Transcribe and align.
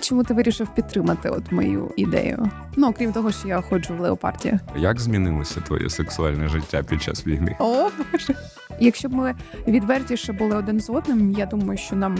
Чому 0.00 0.24
ти 0.24 0.34
вирішив 0.34 0.68
підтримати 0.74 1.28
от 1.28 1.52
мою 1.52 1.90
ідею? 1.96 2.50
Ну 2.76 2.88
окрім 2.88 3.12
того, 3.12 3.32
що 3.32 3.48
я 3.48 3.60
ходжу 3.60 3.94
в 3.94 4.00
леопарді. 4.00 4.58
Як 4.76 5.00
змінилося 5.00 5.60
твоє 5.60 5.90
сексуальне 5.90 6.48
життя 6.48 6.82
під 6.82 7.02
час 7.02 7.26
війни? 7.26 7.56
О 7.58 7.88
боже. 8.12 8.34
Якщо 8.80 9.08
б 9.08 9.12
ми 9.12 9.34
відвертіше 9.68 10.32
були 10.32 10.56
один 10.56 10.80
з 10.80 10.90
одним, 10.90 11.30
я 11.32 11.46
думаю, 11.46 11.78
що 11.78 11.96
нам 11.96 12.16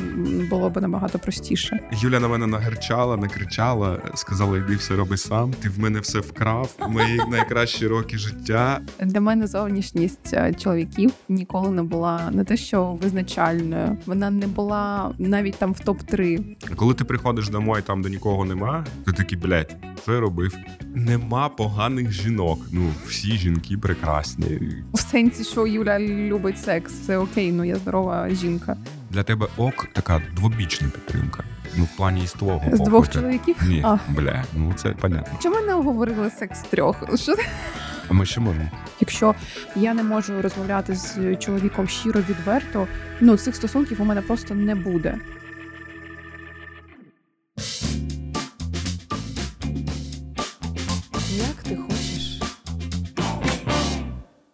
було 0.51 0.71
б 0.71 0.80
набагато 0.80 1.19
простіше. 1.19 1.80
Юля 1.93 2.21
на 2.21 2.29
мене 2.29 2.46
нагерчала, 2.46 3.17
накричала, 3.17 3.99
сказала: 4.15 4.58
йди 4.58 4.76
все 4.76 4.97
роби 4.97 5.17
сам. 5.17 5.53
Ти 5.63 5.69
в 5.69 5.79
мене 5.79 6.01
все 6.01 6.19
вкрав. 6.19 6.74
Мої 6.88 7.21
найкращі 7.31 7.87
роки 7.87 8.19
життя. 8.19 8.81
Для 9.01 9.21
мене 9.21 9.47
зовнішність 9.47 10.35
е, 10.35 10.54
чоловіків 10.54 11.13
ніколи 11.29 11.71
не 11.71 11.83
була 11.83 12.31
не 12.33 12.45
те, 12.45 12.56
що 12.56 12.85
визначальною. 13.03 13.97
Вона 14.06 14.31
не 14.31 14.47
була 14.47 15.15
навіть 15.19 15.54
там 15.54 15.72
в 15.72 15.81
топ 15.81 16.02
3 16.02 16.41
Коли 16.77 16.95
ти 16.95 17.05
приходиш 17.05 17.48
домой, 17.48 17.67
там 17.77 18.02
де 18.02 18.10
нікого 18.10 18.45
нема, 18.45 18.84
ти 19.06 19.12
такий, 19.12 19.38
блядь, 19.38 19.77
що 20.02 20.12
я 20.12 20.20
робив? 20.20 20.56
Нема 20.95 21.48
поганих 21.48 22.12
жінок. 22.12 22.59
Ну 22.73 22.91
всі 23.06 23.37
жінки 23.37 23.79
прекрасні. 23.79 24.60
в 24.93 24.98
сенсі, 25.01 25.45
що 25.45 25.66
Юля 25.66 25.98
любить 26.01 26.59
секс. 26.59 26.93
Це 26.93 27.19
окей, 27.19 27.52
ну 27.52 27.65
я 27.65 27.77
здорова 27.77 28.29
жінка. 28.30 28.77
Для 29.10 29.23
тебе 29.23 29.46
ок 29.57 29.87
така 29.93 30.23
двобічна 30.37 30.88
підтримка. 30.88 31.45
Ну, 31.77 31.84
в 31.84 31.96
плані 31.96 32.24
із 32.24 32.33
твого 32.33 32.62
З 32.66 32.70
боку. 32.79 32.84
двох 32.84 33.09
ти- 33.09 33.15
чоловіків. 33.15 33.57
Ні, 33.69 33.82
А. 33.85 33.98
бля, 34.09 34.45
ну 34.57 34.73
це 34.77 34.88
понятно. 34.91 35.38
Чому 35.43 35.60
не 35.66 35.74
обговорили 35.74 36.30
секс 36.30 36.60
трьох? 36.62 37.19
Що? 37.19 37.35
А 38.09 38.15
ми 38.15 38.27
ще 38.27 38.41
можемо. 38.41 38.71
Якщо 39.01 39.35
я 39.77 39.95
не 39.95 40.02
можу 40.02 40.43
розмовляти 40.43 40.95
з 40.95 41.37
чоловіком 41.37 41.88
щиро 41.88 42.21
відверто, 42.29 42.87
ну 43.21 43.37
цих 43.37 43.57
стосунків 43.57 44.02
у 44.02 44.05
мене 44.05 44.23
просто 44.23 44.55
не 44.55 44.74
буде. 44.74 45.15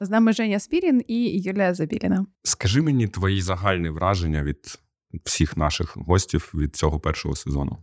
З 0.05 0.11
нами 0.11 0.33
Женя 0.33 0.59
Спірін 0.61 1.03
і 1.09 1.41
Юлія 1.41 1.75
Забіліна. 1.75 2.27
Скажи 2.43 2.83
мені 2.83 3.09
твої 3.09 3.43
загальні 3.43 3.89
враження 3.89 4.43
від 4.43 4.79
всіх 5.25 5.57
наших 5.57 5.97
гостів 5.97 6.51
від 6.55 6.77
цього 6.77 7.01
першого 7.01 7.37
сезону. 7.37 7.79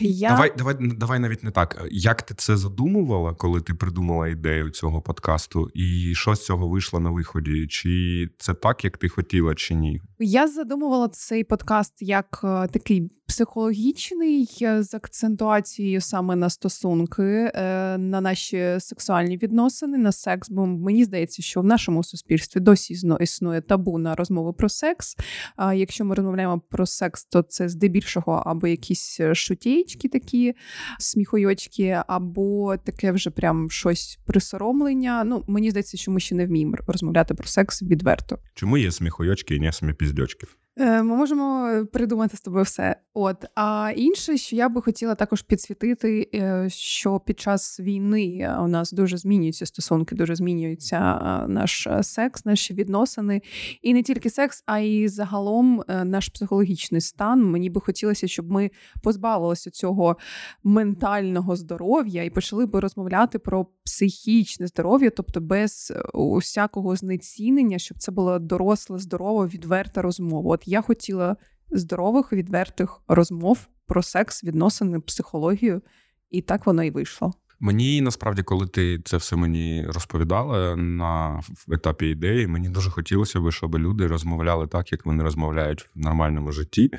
Я 0.00 0.28
Давай, 0.28 0.52
давай, 0.58 0.76
давай 0.80 1.18
навіть 1.18 1.42
не 1.42 1.50
так. 1.50 1.86
Як 1.90 2.22
ти 2.22 2.34
це 2.34 2.56
задумувала, 2.56 3.34
коли 3.34 3.60
ти 3.60 3.74
придумала 3.74 4.28
ідею 4.28 4.70
цього 4.70 5.02
подкасту, 5.02 5.70
і 5.74 6.14
що 6.14 6.34
з 6.34 6.44
цього 6.44 6.68
вийшло 6.68 7.00
на 7.00 7.10
виході? 7.10 7.66
Чи 7.66 8.28
це 8.38 8.54
так, 8.54 8.84
як 8.84 8.98
ти 8.98 9.08
хотіла, 9.08 9.54
чи 9.54 9.74
ні? 9.74 10.00
Я 10.18 10.48
задумувала 10.48 11.08
цей 11.08 11.44
подкаст 11.44 11.92
як 12.00 12.40
е, 12.44 12.68
такий 12.68 13.10
психологічний 13.26 14.58
е, 14.62 14.82
з 14.82 14.94
акцентуацією 14.94 16.00
саме 16.00 16.36
на 16.36 16.50
стосунки, 16.50 17.22
е, 17.22 17.52
на 17.98 18.20
наші 18.20 18.76
сексуальні 18.78 19.36
відносини, 19.36 19.98
на 19.98 20.12
секс. 20.12 20.50
Бо 20.50 20.66
мені 20.66 21.04
здається, 21.04 21.42
що 21.42 21.60
в 21.60 21.64
нашому 21.64 22.04
суспільстві 22.04 22.60
досі 22.60 22.96
існує 23.20 23.60
табу 23.60 23.98
на 23.98 24.14
розмови 24.14 24.52
про 24.52 24.68
секс. 24.68 25.16
А 25.56 25.74
якщо 25.74 26.04
ми 26.04 26.14
розмовляємо 26.14 26.62
про 26.70 26.86
секс, 26.86 27.24
то 27.24 27.42
це 27.42 27.68
здебільшого 27.68 28.42
або 28.46 28.66
якісь 28.66 29.20
е, 29.20 29.34
шутєчки 29.34 30.08
такі, 30.08 30.54
сміхойочки, 30.98 32.02
або 32.06 32.76
таке 32.76 33.12
вже 33.12 33.30
прям 33.30 33.70
щось 33.70 34.18
присоромлення. 34.26 35.24
Ну 35.24 35.44
мені 35.48 35.70
здається, 35.70 35.96
що 35.96 36.10
ми 36.10 36.20
ще 36.20 36.34
не 36.34 36.46
вміємо 36.46 36.76
розмовляти 36.86 37.34
про 37.34 37.46
секс 37.46 37.82
відверто. 37.82 38.38
Чому 38.54 38.78
є 38.78 38.92
сміхойочки 38.92 39.56
і 39.56 39.60
не 39.60 39.72
сміпіздьочків? 39.72 40.56
Е, 40.78 41.02
Ми 41.02 41.16
можемо 41.16 41.70
придумати 41.92 42.36
з 42.36 42.40
тобою 42.40 42.64
все. 42.64 42.96
От 43.18 43.44
а 43.54 43.92
інше, 43.96 44.36
що 44.36 44.56
я 44.56 44.68
би 44.68 44.82
хотіла 44.82 45.14
також 45.14 45.42
підсвітити, 45.42 46.30
е, 46.34 46.66
що 46.70 47.20
під 47.20 47.40
час 47.40 47.80
війни 47.80 48.56
у 48.60 48.68
нас 48.68 48.92
дуже 48.92 49.16
змінюються 49.16 49.66
стосунки, 49.66 50.14
дуже 50.14 50.34
змінюється 50.34 50.96
е, 50.96 51.48
наш 51.48 51.86
е, 51.86 52.02
секс, 52.02 52.44
наші 52.44 52.74
відносини, 52.74 53.42
і 53.82 53.94
не 53.94 54.02
тільки 54.02 54.30
секс, 54.30 54.62
а 54.66 54.78
й 54.78 55.08
загалом 55.08 55.82
е, 55.88 56.04
наш 56.04 56.28
психологічний 56.28 57.00
стан. 57.00 57.44
Мені 57.44 57.70
би 57.70 57.80
хотілося, 57.80 58.28
щоб 58.28 58.50
ми 58.50 58.70
позбавилися 59.02 59.70
цього 59.70 60.16
ментального 60.64 61.56
здоров'я 61.56 62.24
і 62.24 62.30
почали 62.30 62.66
би 62.66 62.80
розмовляти 62.80 63.38
про 63.38 63.66
психічне 63.84 64.66
здоров'я, 64.66 65.10
тобто 65.10 65.40
без 65.40 65.92
е, 65.96 66.18
усякого 66.18 66.96
знецінення, 66.96 67.78
щоб 67.78 67.98
це 67.98 68.12
була 68.12 68.38
доросла, 68.38 68.98
здорова, 68.98 69.46
відверта 69.46 70.02
розмова. 70.02 70.54
От 70.54 70.68
я 70.68 70.82
хотіла 70.82 71.36
здорових, 71.70 72.32
відвертих 72.32 73.00
розмов 73.08 73.66
про 73.86 74.02
секс, 74.02 74.44
відносини, 74.44 75.00
психологію, 75.00 75.82
і 76.30 76.42
так 76.42 76.66
воно 76.66 76.84
і 76.84 76.90
вийшло. 76.90 77.32
Мені 77.60 78.00
насправді, 78.00 78.42
коли 78.42 78.66
ти 78.66 79.00
це 79.04 79.16
все 79.16 79.36
мені 79.36 79.86
розповідала 79.86 80.76
на 80.76 81.40
етапі 81.72 82.06
ідеї, 82.06 82.46
мені 82.46 82.68
дуже 82.68 82.90
хотілося 82.90 83.40
б, 83.40 83.52
щоб 83.52 83.78
люди 83.78 84.06
розмовляли 84.06 84.66
так, 84.66 84.92
як 84.92 85.06
вони 85.06 85.24
розмовляють 85.24 85.82
в 85.82 85.98
нормальному 85.98 86.52
житті, 86.52 86.90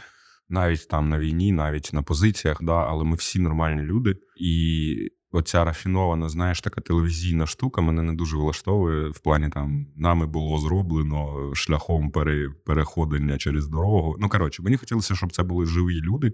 навіть 0.49 0.87
там 0.87 1.09
на 1.09 1.19
війні, 1.19 1.51
навіть 1.51 1.89
на 1.93 2.01
позиціях, 2.01 2.57
да, 2.61 2.73
але 2.73 3.03
ми 3.03 3.15
всі 3.15 3.39
нормальні 3.39 3.81
люди. 3.81 4.15
І 4.37 5.11
оця 5.31 5.65
рафінована, 5.65 6.29
знаєш, 6.29 6.61
така 6.61 6.81
телевізійна 6.81 7.45
штука 7.45 7.81
мене 7.81 8.01
не 8.01 8.13
дуже 8.13 8.37
влаштовує 8.37 9.09
в 9.09 9.19
плані 9.19 9.49
там 9.49 9.87
нами 9.95 10.25
було 10.25 10.59
зроблено 10.59 11.51
шляхом 11.55 12.11
пере, 12.11 12.49
переходення 12.65 13.37
через 13.37 13.67
дорогу. 13.67 14.15
Ну 14.19 14.29
коротше, 14.29 14.63
мені 14.63 14.77
хотілося, 14.77 15.15
щоб 15.15 15.33
це 15.33 15.43
були 15.43 15.65
живі 15.65 16.01
люди. 16.01 16.31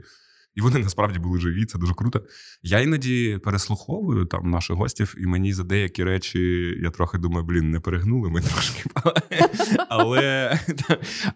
І 0.56 0.62
вони 0.62 0.80
насправді 0.80 1.20
були 1.20 1.40
живі, 1.40 1.66
це 1.66 1.78
дуже 1.78 1.94
круто. 1.94 2.22
Я 2.64 2.80
іноді 2.80 3.40
переслуховую 3.44 4.26
там 4.26 4.50
наших 4.50 4.76
гостів, 4.76 5.16
і 5.18 5.26
мені 5.26 5.54
за 5.54 5.64
деякі 5.64 6.04
речі 6.04 6.40
я 6.82 6.90
трохи 6.90 7.18
думаю, 7.18 7.46
блін, 7.46 7.72
не 7.72 7.80
перегнули 7.80 8.30
ми 8.30 8.42
трошки. 8.42 8.84
Але, 9.90 10.60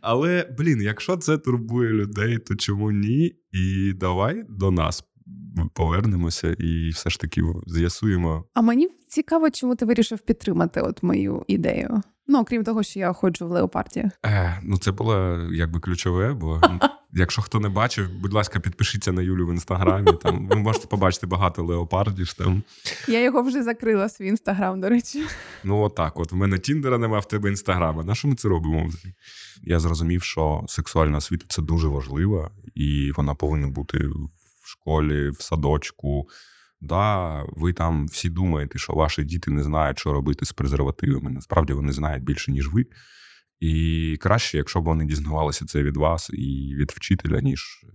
але 0.01 0.55
блін, 0.57 0.81
якщо 0.81 1.17
це 1.17 1.37
турбує 1.37 1.89
людей, 1.89 2.37
то 2.37 2.55
чому 2.55 2.91
ні? 2.91 3.35
І 3.51 3.93
давай 3.93 4.43
до 4.49 4.71
нас 4.71 5.03
повернемося 5.73 6.55
і 6.59 6.89
все 6.89 7.09
ж 7.09 7.19
таки 7.19 7.41
з'ясуємо. 7.67 8.45
А 8.53 8.61
мені 8.61 8.89
цікаво, 9.07 9.49
чому 9.49 9.75
ти 9.75 9.85
вирішив 9.85 10.19
підтримати 10.19 10.81
от 10.81 11.03
мою 11.03 11.43
ідею. 11.47 12.01
Ну, 12.27 12.39
окрім 12.39 12.63
того, 12.63 12.83
що 12.83 12.99
я 12.99 13.13
ходжу 13.13 13.47
в 13.47 13.51
леопарді. 13.51 14.09
Е, 14.25 14.59
ну, 14.63 14.77
це 14.77 14.91
було 14.91 15.39
якби 15.51 15.79
ключове, 15.79 16.33
бо 16.33 16.61
ну, 16.63 16.79
якщо 17.13 17.41
хто 17.41 17.59
не 17.59 17.69
бачив, 17.69 18.09
будь 18.21 18.33
ласка, 18.33 18.59
підпишіться 18.59 19.11
на 19.11 19.21
Юлю 19.21 19.47
в 19.47 19.51
інстаграмі. 19.51 20.11
Там 20.23 20.47
ви 20.47 20.55
можете 20.55 20.87
побачити 20.87 21.27
багато 21.27 21.63
леопардів. 21.63 22.33
Там 22.33 22.63
Я 23.07 23.23
його 23.23 23.41
вже 23.41 23.63
закрила 23.63 24.09
свій 24.09 24.27
інстаграм, 24.27 24.81
до 24.81 24.89
речі. 24.89 25.23
Ну, 25.63 25.81
отак. 25.81 26.19
От 26.19 26.31
в 26.31 26.35
мене 26.35 26.59
Тіндера 26.59 26.97
нема, 26.97 27.19
в 27.19 27.27
тебе 27.27 27.49
інстаграма. 27.49 28.03
На 28.03 28.15
що 28.15 28.27
ми 28.27 28.35
це 28.35 28.47
робимо? 28.47 28.89
Я 29.61 29.79
зрозумів, 29.79 30.23
що 30.23 30.63
сексуальна 30.67 31.17
освіта 31.17 31.45
це 31.49 31.61
дуже 31.61 31.87
важливо, 31.87 32.51
і 32.75 33.11
вона 33.17 33.35
повинна 33.35 33.67
бути 33.67 34.09
в 34.67 34.69
школі, 34.69 35.29
в 35.29 35.41
садочку. 35.41 36.27
Да, 36.81 37.43
ви 37.47 37.73
там 37.73 38.07
всі 38.07 38.29
думаєте, 38.29 38.79
що 38.79 38.93
ваші 38.93 39.23
діти 39.23 39.51
не 39.51 39.63
знають, 39.63 39.99
що 39.99 40.13
робити 40.13 40.45
з 40.45 40.51
презервативами. 40.51 41.31
Насправді 41.31 41.73
вони 41.73 41.91
знають 41.91 42.23
більше, 42.23 42.51
ніж 42.51 42.69
ви. 42.73 42.85
І 43.59 44.17
краще, 44.21 44.57
якщо 44.57 44.81
б 44.81 44.83
вони 44.83 45.05
дізнавалися 45.05 45.65
це 45.65 45.83
від 45.83 45.97
вас 45.97 46.29
і 46.33 46.75
від 46.75 46.91
вчителя, 46.91 47.41
ніж 47.41 47.83
е, 47.83 47.87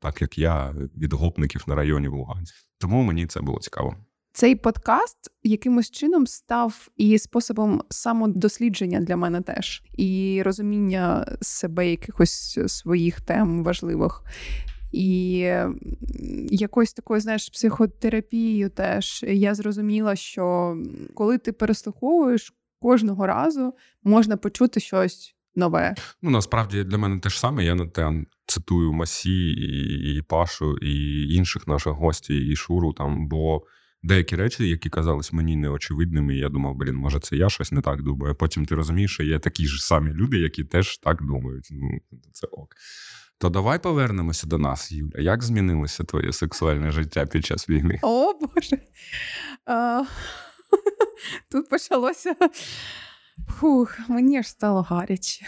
так 0.00 0.22
як 0.22 0.38
я, 0.38 0.74
від 0.96 1.12
гопників 1.12 1.64
на 1.66 1.74
районі 1.74 2.08
в 2.08 2.12
Луганську. 2.12 2.58
Тому 2.78 3.02
мені 3.02 3.26
це 3.26 3.40
було 3.40 3.58
цікаво. 3.58 3.96
Цей 4.32 4.56
подкаст 4.56 5.18
якимось 5.42 5.90
чином 5.90 6.26
став 6.26 6.88
і 6.96 7.18
способом 7.18 7.82
самодослідження 7.90 9.00
для 9.00 9.16
мене 9.16 9.40
теж, 9.40 9.82
і 9.98 10.42
розуміння 10.44 11.26
себе 11.40 11.90
якихось 11.90 12.58
своїх 12.66 13.20
тем 13.20 13.64
важливих. 13.64 14.22
І 14.92 15.38
якось 16.50 16.92
такою, 16.92 17.20
знаєш, 17.20 17.48
психотерапією 17.48 18.70
теж 18.70 19.24
я 19.28 19.54
зрозуміла, 19.54 20.16
що 20.16 20.76
коли 21.14 21.38
ти 21.38 21.52
переслуховуєш 21.52 22.54
кожного 22.78 23.26
разу, 23.26 23.74
можна 24.04 24.36
почути 24.36 24.80
щось 24.80 25.34
нове. 25.54 25.94
Ну, 26.22 26.30
насправді 26.30 26.84
для 26.84 26.98
мене 26.98 27.18
те 27.18 27.30
ж 27.30 27.40
саме. 27.40 27.64
Я 27.64 27.74
на 27.74 27.86
те 27.86 28.24
цитую 28.46 28.92
Масі 28.92 29.50
і, 29.50 30.16
і 30.16 30.22
Пашу, 30.22 30.76
і 30.76 31.22
інших 31.34 31.66
наших 31.66 31.92
гостей, 31.92 32.38
і 32.38 32.56
Шуру 32.56 32.92
там, 32.92 33.28
бо 33.28 33.62
деякі 34.02 34.36
речі, 34.36 34.68
які 34.68 34.88
казались 34.90 35.32
мені 35.32 35.56
неочевидними, 35.56 36.36
я 36.36 36.48
думав, 36.48 36.74
блін, 36.74 36.94
може, 36.94 37.20
це 37.20 37.36
я 37.36 37.48
щось 37.48 37.72
не 37.72 37.80
так 37.80 38.02
думаю. 38.02 38.34
Потім 38.34 38.66
ти 38.66 38.74
розумієш, 38.74 39.12
що 39.12 39.22
є 39.22 39.38
такі 39.38 39.66
ж 39.66 39.86
самі 39.86 40.10
люди, 40.10 40.38
які 40.38 40.64
теж 40.64 40.98
так 40.98 41.22
думають. 41.22 41.68
Ну, 41.70 42.00
це 42.32 42.46
ок. 42.46 42.74
То 43.40 43.48
давай 43.48 43.78
повернемося 43.78 44.46
до 44.46 44.58
нас, 44.58 44.92
Юля. 44.92 45.20
Як 45.20 45.42
змінилося 45.42 46.04
твоє 46.04 46.32
сексуальне 46.32 46.90
життя 46.90 47.26
під 47.26 47.44
час 47.46 47.68
війни? 47.68 47.98
О, 48.02 48.34
Боже. 48.34 48.78
А, 49.66 50.04
Тут 51.50 51.68
почалося. 51.68 52.34
Фух, 53.48 53.98
мені 54.08 54.42
ж 54.42 54.48
стало 54.48 54.82
гаряче. 54.82 55.46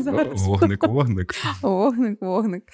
Зараз. 0.00 0.46
Вогник, 0.46 0.88
вогник. 0.88 1.34
Вогник, 1.62 2.22
вогник. 2.22 2.64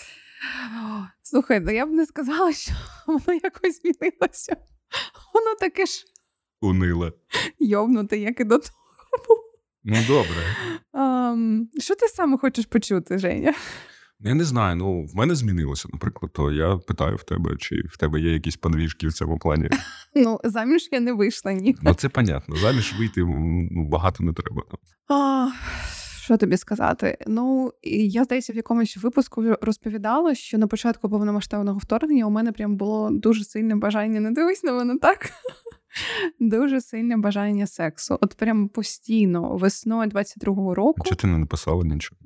Слухай, 1.22 1.60
ну 1.60 1.70
я 1.70 1.86
б 1.86 1.90
не 1.90 2.06
сказала, 2.06 2.52
що 2.52 2.72
воно 3.06 3.40
якось 3.42 3.80
змінилося. 3.82 4.56
Воно 5.34 5.54
таке 5.60 5.86
ж 5.86 6.04
униле. 6.60 7.12
Йовнуте, 7.58 8.18
як 8.18 8.40
і 8.40 8.44
до 8.44 8.58
того. 8.58 9.44
Ну, 9.84 9.96
добре. 10.08 10.44
А, 10.92 11.36
що 11.78 11.94
ти 11.94 12.08
саме 12.08 12.38
хочеш 12.38 12.66
почути, 12.66 13.18
Женя? 13.18 13.54
Я 14.20 14.35
не 14.35 14.44
знаю. 14.44 14.76
Ну, 14.76 15.03
в 15.03 15.17
мене 15.17 15.35
змінилося, 15.35 15.88
наприклад, 15.93 16.32
то 16.32 16.53
я 16.53 16.76
питаю 16.76 17.17
в 17.17 17.23
тебе, 17.23 17.56
чи 17.56 17.76
в 17.91 17.97
тебе 17.97 18.20
є 18.20 18.32
якісь 18.32 18.56
подвіжки 18.56 19.09
в 19.09 19.12
цьому 19.12 19.38
плані. 19.38 19.69
Ну, 20.15 20.41
заміж 20.44 20.88
я 20.93 21.00
не 21.00 21.12
вийшла 21.12 21.53
ні. 21.53 21.76
Ну, 21.82 21.94
це 21.94 22.09
понятно. 22.09 22.56
Заміж 22.56 22.94
вийти 22.99 23.20
ну, 23.20 23.88
багато 23.88 24.25
не 24.25 24.32
треба. 24.32 24.62
А, 25.09 25.49
Що 26.20 26.37
тобі 26.37 26.56
сказати? 26.56 27.19
Ну, 27.26 27.73
я 27.82 28.25
здається, 28.25 28.53
в 28.53 28.56
якомусь 28.56 28.97
випуску 28.97 29.44
розповідала, 29.61 30.35
що 30.35 30.59
на 30.59 30.67
початку 30.67 31.11
повномасштабного 31.11 31.79
вторгнення 31.79 32.26
у 32.26 32.31
мене 32.31 32.53
прям 32.53 32.76
було 32.76 33.11
дуже 33.11 33.44
сильне 33.44 33.76
бажання 33.76 34.20
не 34.20 34.31
дивись 34.31 34.62
на 34.65 34.73
мене 34.73 34.99
так. 34.99 35.31
Дуже 36.40 36.81
сильне 36.81 37.17
бажання 37.17 37.67
сексу. 37.67 38.19
От 38.20 38.35
прям 38.35 38.69
постійно, 38.69 39.56
весною 39.56 40.11
22-го 40.11 40.75
року. 40.75 41.02
Чи 41.05 41.14
ти 41.14 41.26
не 41.26 41.38
написала 41.38 41.85
нічого? 41.85 42.17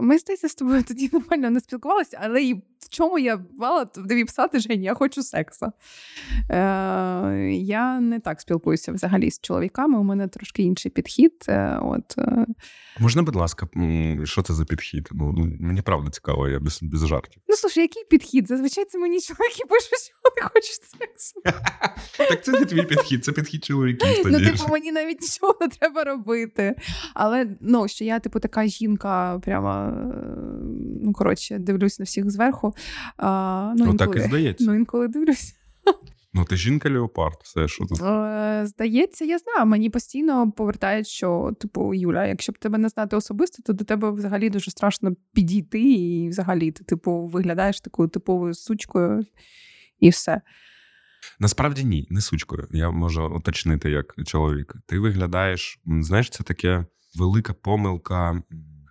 Ми 0.00 0.18
здається, 0.18 0.48
з 0.48 0.54
тобою 0.54 0.82
тоді 0.82 1.10
нормально 1.12 1.50
не 1.50 1.60
спілкувалися, 1.60 2.18
але 2.22 2.42
і 2.42 2.54
в 2.54 2.88
чому 2.90 3.18
я 3.18 3.44
мала 3.58 3.84
тобі 3.84 4.24
писати, 4.24 4.58
Жені, 4.58 4.84
я 4.84 4.94
хочу 4.94 5.22
сексу. 5.22 5.66
Е, 6.50 7.50
Я 7.52 8.00
не 8.00 8.20
так 8.20 8.40
спілкуюся 8.40 8.92
взагалі 8.92 9.30
з 9.30 9.40
чоловіками. 9.40 9.98
У 9.98 10.02
мене 10.02 10.28
трошки 10.28 10.62
інший 10.62 10.90
підхід. 10.90 11.44
Е, 11.48 11.78
от. 11.82 12.18
Е. 12.18 12.46
Можна, 13.00 13.22
будь 13.22 13.36
ласка, 13.36 13.68
що 14.24 14.42
це 14.42 14.54
за 14.54 14.64
підхід? 14.64 15.08
Ну, 15.12 15.34
ну, 15.36 15.56
Мені 15.60 15.82
правда 15.82 16.10
цікаво, 16.10 16.48
я 16.48 16.60
без 16.60 16.78
без 16.82 17.06
жартів. 17.06 17.42
Ну, 17.48 17.56
слушай, 17.56 17.82
який 17.82 18.04
підхід? 18.04 18.48
Зазвичай 18.48 18.84
це 18.84 18.98
мені 18.98 19.20
чоловіки 19.20 19.64
пишуть, 19.68 19.98
що 20.04 20.14
вони 20.24 20.48
хочуть 20.48 20.82
сексу. 20.82 21.40
Так 22.28 22.44
це 22.44 22.52
не 22.52 22.64
твій 22.64 22.82
підхід, 22.82 23.01
це 23.04 23.32
підхід 23.32 23.64
чоловіків. 23.64 24.08
Ну, 24.24 24.40
типу, 24.40 24.68
мені 24.70 24.92
навіть 24.92 25.20
нічого 25.20 25.56
не 25.60 25.68
треба 25.68 26.04
робити. 26.04 26.74
Але 27.14 27.46
ну, 27.60 27.88
що 27.88 28.04
я, 28.04 28.20
типу, 28.20 28.40
така 28.40 28.66
жінка, 28.66 29.40
прямо 29.44 29.92
ну, 31.02 31.12
коротше, 31.12 31.58
дивлюсь 31.58 31.98
на 31.98 32.04
всіх 32.04 32.30
зверху. 32.30 32.74
А, 33.16 33.72
Ну, 33.76 33.84
ну 33.86 33.94
так 33.94 34.16
і 34.16 34.20
здається. 34.20 34.64
Ну, 34.68 34.74
інколи 34.74 35.08
дивлюсь. 35.08 35.54
Ну, 36.34 36.44
ти 36.44 36.56
жінка 36.56 36.90
Леопард, 36.90 37.36
все 37.42 37.68
що 37.68 37.84
тут. 37.84 38.02
Е, 38.02 38.62
Здається, 38.66 39.24
я 39.24 39.38
знаю. 39.38 39.66
Мені 39.66 39.90
постійно 39.90 40.50
повертають, 40.50 41.06
що, 41.06 41.52
типу, 41.60 41.94
Юля, 41.94 42.26
якщо 42.26 42.52
б 42.52 42.58
тебе 42.58 42.78
не 42.78 42.88
знати 42.88 43.16
особисто, 43.16 43.62
то 43.62 43.72
до 43.72 43.84
тебе 43.84 44.10
взагалі 44.10 44.50
дуже 44.50 44.70
страшно 44.70 45.12
підійти, 45.32 45.80
і 45.80 46.28
взагалі 46.28 46.70
ти, 46.72 46.84
типу, 46.84 47.26
виглядаєш 47.26 47.80
такою 47.80 48.08
типовою 48.08 48.54
сучкою 48.54 49.24
і 50.00 50.08
все. 50.08 50.40
Насправді 51.40 51.84
ні, 51.84 52.06
не 52.10 52.20
сучкою. 52.20 52.68
Я 52.70 52.90
можу 52.90 53.26
уточнити 53.26 53.90
як 53.90 54.14
чоловік. 54.26 54.74
Ти 54.86 54.98
виглядаєш, 54.98 55.80
знаєш, 55.86 56.30
це 56.30 56.44
таке 56.44 56.86
велика 57.14 57.52
помилка 57.52 58.42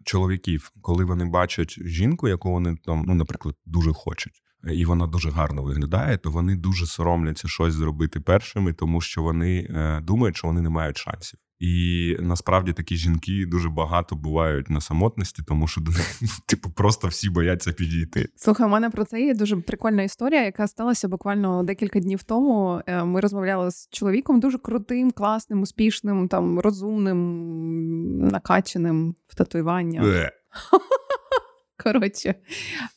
чоловіків, 0.05 0.71
коли 0.81 1.05
вони 1.05 1.25
бачать 1.25 1.79
жінку, 1.85 2.27
яку 2.27 2.51
вони 2.51 2.75
там, 2.85 3.03
ну, 3.07 3.13
наприклад, 3.13 3.55
дуже 3.65 3.93
хочуть 3.93 4.41
і 4.69 4.85
вона 4.85 5.07
дуже 5.07 5.29
гарно 5.29 5.63
виглядає, 5.63 6.17
то 6.17 6.31
вони 6.31 6.55
дуже 6.55 6.85
соромляться 6.85 7.47
щось 7.47 7.73
зробити 7.73 8.19
першими, 8.19 8.73
тому 8.73 9.01
що 9.01 9.23
вони 9.23 9.67
е, 9.69 10.01
думають, 10.01 10.37
що 10.37 10.47
вони 10.47 10.61
не 10.61 10.69
мають 10.69 10.97
шансів. 10.97 11.39
І 11.61 12.17
насправді 12.19 12.73
такі 12.73 12.95
жінки 12.95 13.45
дуже 13.45 13.69
багато 13.69 14.15
бувають 14.15 14.69
на 14.69 14.81
самотності, 14.81 15.43
тому 15.47 15.67
що 15.67 15.81
до 15.81 15.91
них 15.91 16.19
типу 16.45 16.69
просто 16.69 17.07
всі 17.07 17.29
бояться 17.29 17.71
підійти. 17.71 18.29
Слухай, 18.35 18.67
у 18.67 18.69
мене 18.69 18.89
про 18.89 19.05
це 19.05 19.21
є 19.21 19.33
дуже 19.33 19.57
прикольна 19.57 20.03
історія, 20.03 20.43
яка 20.43 20.67
сталася 20.67 21.07
буквально 21.07 21.63
декілька 21.63 21.99
днів 21.99 22.23
тому. 22.23 22.81
Е, 22.87 23.03
ми 23.03 23.21
розмовляли 23.21 23.71
з 23.71 23.89
чоловіком 23.91 24.39
дуже 24.39 24.57
крутим, 24.57 25.11
класним, 25.11 25.61
успішним, 25.61 26.27
там 26.27 26.59
розумним, 26.59 28.27
накачаним 28.27 29.15
в 29.27 29.35
татуюваннях. 29.35 30.05
Е. 30.05 30.31
Коротше, 31.83 32.35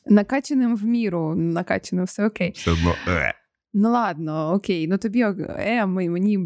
накачаним 0.05 0.75
в 0.75 0.83
міру, 0.83 1.35
накачаним 1.35 2.05
все 2.05 2.25
окей. 2.25 2.51
Все 2.55 2.71
одно. 2.71 2.95
Ну 3.77 3.91
ладно, 3.91 4.53
окей, 4.53 4.87
ну 4.87 4.97
тобі 4.97 5.21
е, 5.21 5.85
мені 5.85 6.37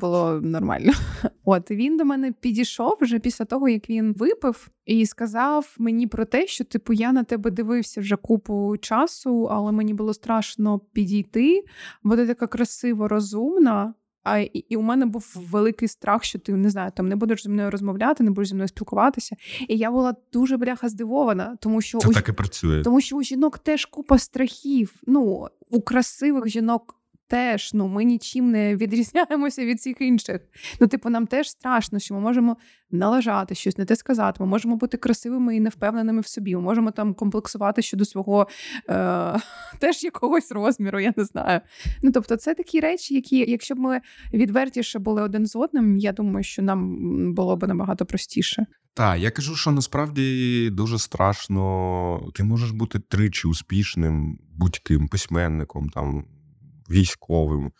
було 0.00 0.40
нормально. 0.40 0.92
От 1.44 1.70
він 1.70 1.96
до 1.96 2.04
мене 2.04 2.32
підійшов 2.32 2.98
вже 3.00 3.18
після 3.18 3.44
того, 3.44 3.68
як 3.68 3.90
він 3.90 4.12
випив, 4.12 4.68
і 4.84 5.06
сказав 5.06 5.74
мені 5.78 6.06
про 6.06 6.24
те, 6.24 6.46
що 6.46 6.64
типу 6.64 6.92
я 6.92 7.12
на 7.12 7.24
тебе 7.24 7.50
дивився 7.50 8.00
вже 8.00 8.16
купу 8.16 8.76
часу, 8.80 9.48
але 9.50 9.72
мені 9.72 9.94
було 9.94 10.14
страшно 10.14 10.78
підійти, 10.78 11.64
бо 12.02 12.16
ти 12.16 12.26
така 12.26 12.46
красиво 12.46 13.08
розумна. 13.08 13.94
А 14.28 14.38
і, 14.38 14.64
і 14.68 14.76
у 14.76 14.82
мене 14.82 15.06
був 15.06 15.34
великий 15.50 15.88
страх, 15.88 16.24
що 16.24 16.38
ти 16.38 16.52
не 16.52 16.70
знаю, 16.70 16.92
там 16.96 17.08
не 17.08 17.16
будеш 17.16 17.42
зі 17.42 17.48
мною 17.48 17.70
розмовляти, 17.70 18.24
не 18.24 18.30
будеш 18.30 18.48
зі 18.48 18.54
мною 18.54 18.68
спілкуватися. 18.68 19.36
І 19.68 19.76
я 19.76 19.90
була 19.90 20.14
дуже 20.32 20.56
бляха 20.56 20.88
здивована, 20.88 21.56
тому 21.60 21.80
що 21.80 21.98
Це 21.98 22.08
у, 22.08 22.12
так 22.12 22.28
і 22.28 22.32
працює. 22.32 22.82
Тому 22.82 23.00
що 23.00 23.16
у 23.16 23.22
жінок 23.22 23.58
теж 23.58 23.84
купа 23.84 24.18
страхів. 24.18 24.94
Ну 25.06 25.48
у 25.70 25.80
красивих 25.80 26.48
жінок 26.48 26.95
теж 27.28 27.70
ну 27.74 27.88
ми 27.88 28.04
нічим 28.04 28.50
не 28.50 28.76
відрізняємося 28.76 29.64
від 29.64 29.78
всіх 29.78 30.00
інших. 30.00 30.40
Ну, 30.80 30.86
типу, 30.86 31.10
нам 31.10 31.26
теж 31.26 31.50
страшно, 31.50 31.98
що 31.98 32.14
ми 32.14 32.20
можемо 32.20 32.56
налажати 32.90 33.54
щось, 33.54 33.78
не 33.78 33.84
те 33.84 33.96
сказати. 33.96 34.36
Ми 34.40 34.46
можемо 34.46 34.76
бути 34.76 34.96
красивими 34.96 35.56
і 35.56 35.60
невпевненими 35.60 36.20
в 36.20 36.26
собі. 36.26 36.56
Ми 36.56 36.62
можемо 36.62 36.90
там 36.90 37.14
комплексувати 37.14 37.82
щодо 37.82 38.04
свого 38.04 38.48
е- 38.90 39.40
теж 39.78 40.04
якогось 40.04 40.52
розміру, 40.52 41.00
я 41.00 41.12
не 41.16 41.24
знаю. 41.24 41.60
Ну 42.02 42.12
тобто, 42.12 42.36
це 42.36 42.54
такі 42.54 42.80
речі, 42.80 43.14
які, 43.14 43.50
якщо 43.50 43.74
б 43.74 43.78
ми 43.78 44.00
відвертіше 44.34 44.98
були 44.98 45.22
один 45.22 45.46
з 45.46 45.56
одним, 45.56 45.96
я 45.96 46.12
думаю, 46.12 46.44
що 46.44 46.62
нам 46.62 47.34
було 47.34 47.56
б 47.56 47.68
набагато 47.68 48.06
простіше. 48.06 48.66
Так, 48.94 49.20
я 49.20 49.30
кажу, 49.30 49.56
що 49.56 49.70
насправді 49.70 50.70
дуже 50.70 50.98
страшно. 50.98 52.30
Ти 52.34 52.44
можеш 52.44 52.70
бути 52.70 52.98
тричі 52.98 53.48
успішним 53.48 54.38
будь-ким 54.54 55.08
письменником, 55.08 55.88
там 55.88 56.24
військовим, 56.90 57.72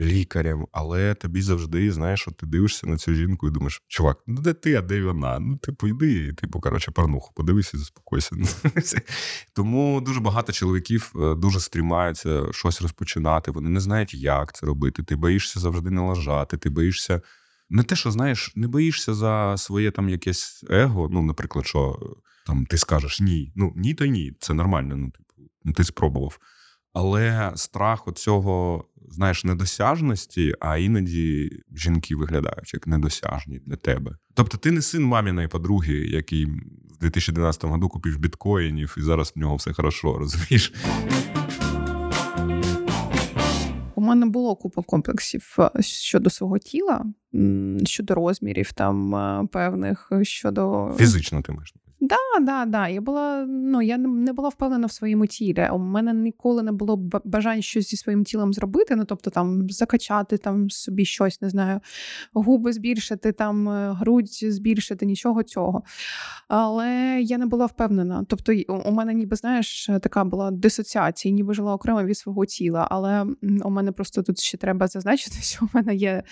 лікарем, 0.00 0.66
але 0.72 1.14
тобі 1.14 1.42
завжди, 1.42 1.92
знаєш, 1.92 2.28
от 2.28 2.36
ти 2.36 2.46
дивишся 2.46 2.86
на 2.86 2.96
цю 2.96 3.14
жінку 3.14 3.48
і 3.48 3.50
думаєш, 3.50 3.82
чувак, 3.88 4.18
ну 4.26 4.40
де 4.40 4.52
ти, 4.52 4.74
а 4.74 4.82
де 4.82 5.02
вона? 5.02 5.38
Ну, 5.38 5.56
типу, 5.56 5.88
йди, 5.88 6.32
типу, 6.32 6.60
коротше, 6.60 6.90
порнуху, 6.90 7.32
подивися, 7.34 7.78
заспокойся. 7.78 8.36
Тому 9.54 10.00
дуже 10.00 10.20
багато 10.20 10.52
чоловіків 10.52 11.12
е, 11.16 11.34
дуже 11.34 11.60
стрімаються 11.60 12.52
щось 12.52 12.82
розпочинати. 12.82 13.50
Вони 13.50 13.68
не 13.68 13.80
знають, 13.80 14.14
як 14.14 14.54
це 14.54 14.66
робити. 14.66 15.02
Ти 15.02 15.16
боїшся 15.16 15.60
завжди 15.60 15.90
налажати, 15.90 16.56
ти 16.56 16.70
боїшся. 16.70 17.20
Не 17.70 17.82
те, 17.82 17.96
що 17.96 18.10
знаєш, 18.10 18.52
не 18.56 18.68
боїшся 18.68 19.14
за 19.14 19.56
своє 19.56 19.90
там 19.90 20.08
якесь 20.08 20.64
его. 20.70 21.08
Ну, 21.12 21.22
наприклад, 21.22 21.66
що 21.66 21.98
там 22.46 22.66
ти 22.66 22.78
скажеш 22.78 23.20
ні. 23.20 23.52
Ну 23.56 23.72
ні, 23.76 23.94
то 23.94 24.06
ні, 24.06 24.32
це 24.40 24.54
нормально. 24.54 24.96
Ну, 24.96 25.10
типу, 25.10 25.50
ну 25.64 25.72
ти 25.72 25.84
спробував. 25.84 26.38
Але 26.94 27.52
страх 27.54 28.08
оцього, 28.08 28.84
знаєш, 29.10 29.44
недосяжності, 29.44 30.54
а 30.60 30.76
іноді 30.76 31.50
жінки 31.76 32.16
виглядають 32.16 32.74
як 32.74 32.86
недосяжні 32.86 33.58
для 33.66 33.76
тебе. 33.76 34.16
Тобто, 34.34 34.58
ти 34.58 34.70
не 34.70 34.82
син 34.82 35.04
маміної 35.04 35.48
подруги, 35.48 35.94
який 35.94 36.44
в 36.44 36.98
2012 37.00 37.64
году 37.64 37.88
купив 37.88 38.18
біткоїнів, 38.18 38.94
і 38.98 39.00
зараз 39.00 39.32
в 39.36 39.38
нього 39.38 39.56
все 39.56 39.72
хорошо, 39.72 40.18
розумієш? 40.18 40.72
У 43.94 44.00
мене 44.00 44.26
було 44.26 44.56
купа 44.56 44.82
комплексів 44.82 45.56
е, 45.58 45.82
щодо 45.82 46.30
свого 46.30 46.58
тіла, 46.58 47.04
щодо 47.84 48.14
розмірів 48.14 48.72
там 48.72 49.14
е, 49.14 49.48
певних 49.52 50.12
щодо 50.22 50.94
фізично 50.98 51.42
ти 51.42 51.52
маєш 51.52 51.74
Да, 52.00 52.16
да, 52.40 52.64
да. 52.64 52.88
Я 52.88 53.00
була 53.00 53.46
ну 53.48 53.82
я 53.82 53.98
не 53.98 54.32
була 54.32 54.48
впевнена 54.48 54.86
в 54.86 54.92
своєму 54.92 55.26
тілі. 55.26 55.68
У 55.72 55.78
мене 55.78 56.12
ніколи 56.14 56.62
не 56.62 56.72
було 56.72 56.96
бажань 57.24 57.62
щось 57.62 57.90
зі 57.90 57.96
своїм 57.96 58.24
тілом 58.24 58.52
зробити. 58.52 58.96
Ну 58.96 59.04
тобто 59.04 59.30
там 59.30 59.70
закачати 59.70 60.38
там 60.38 60.70
собі 60.70 61.04
щось, 61.04 61.42
не 61.42 61.50
знаю, 61.50 61.80
губи 62.32 62.72
збільшити, 62.72 63.32
там 63.32 63.68
е, 63.68 63.92
грудь 63.92 64.28
збільшити, 64.28 65.06
нічого 65.06 65.42
цього. 65.42 65.82
Але 66.48 67.20
я 67.22 67.38
не 67.38 67.46
була 67.46 67.66
впевнена. 67.66 68.24
Тобто, 68.28 68.52
у 68.68 68.92
мене, 68.92 69.14
ніби 69.14 69.36
знаєш, 69.36 69.90
така 70.02 70.24
була 70.24 70.50
дисоціація, 70.50 71.34
ніби 71.34 71.54
жила 71.54 71.74
окремо 71.74 72.02
від 72.02 72.18
свого 72.18 72.46
тіла. 72.46 72.88
Але 72.90 73.26
у 73.64 73.70
мене 73.70 73.92
просто 73.92 74.22
тут 74.22 74.38
ще 74.38 74.58
треба 74.58 74.86
зазначити, 74.86 75.36
що 75.40 75.64
у 75.64 75.68
мене 75.72 75.94
є 75.94 76.22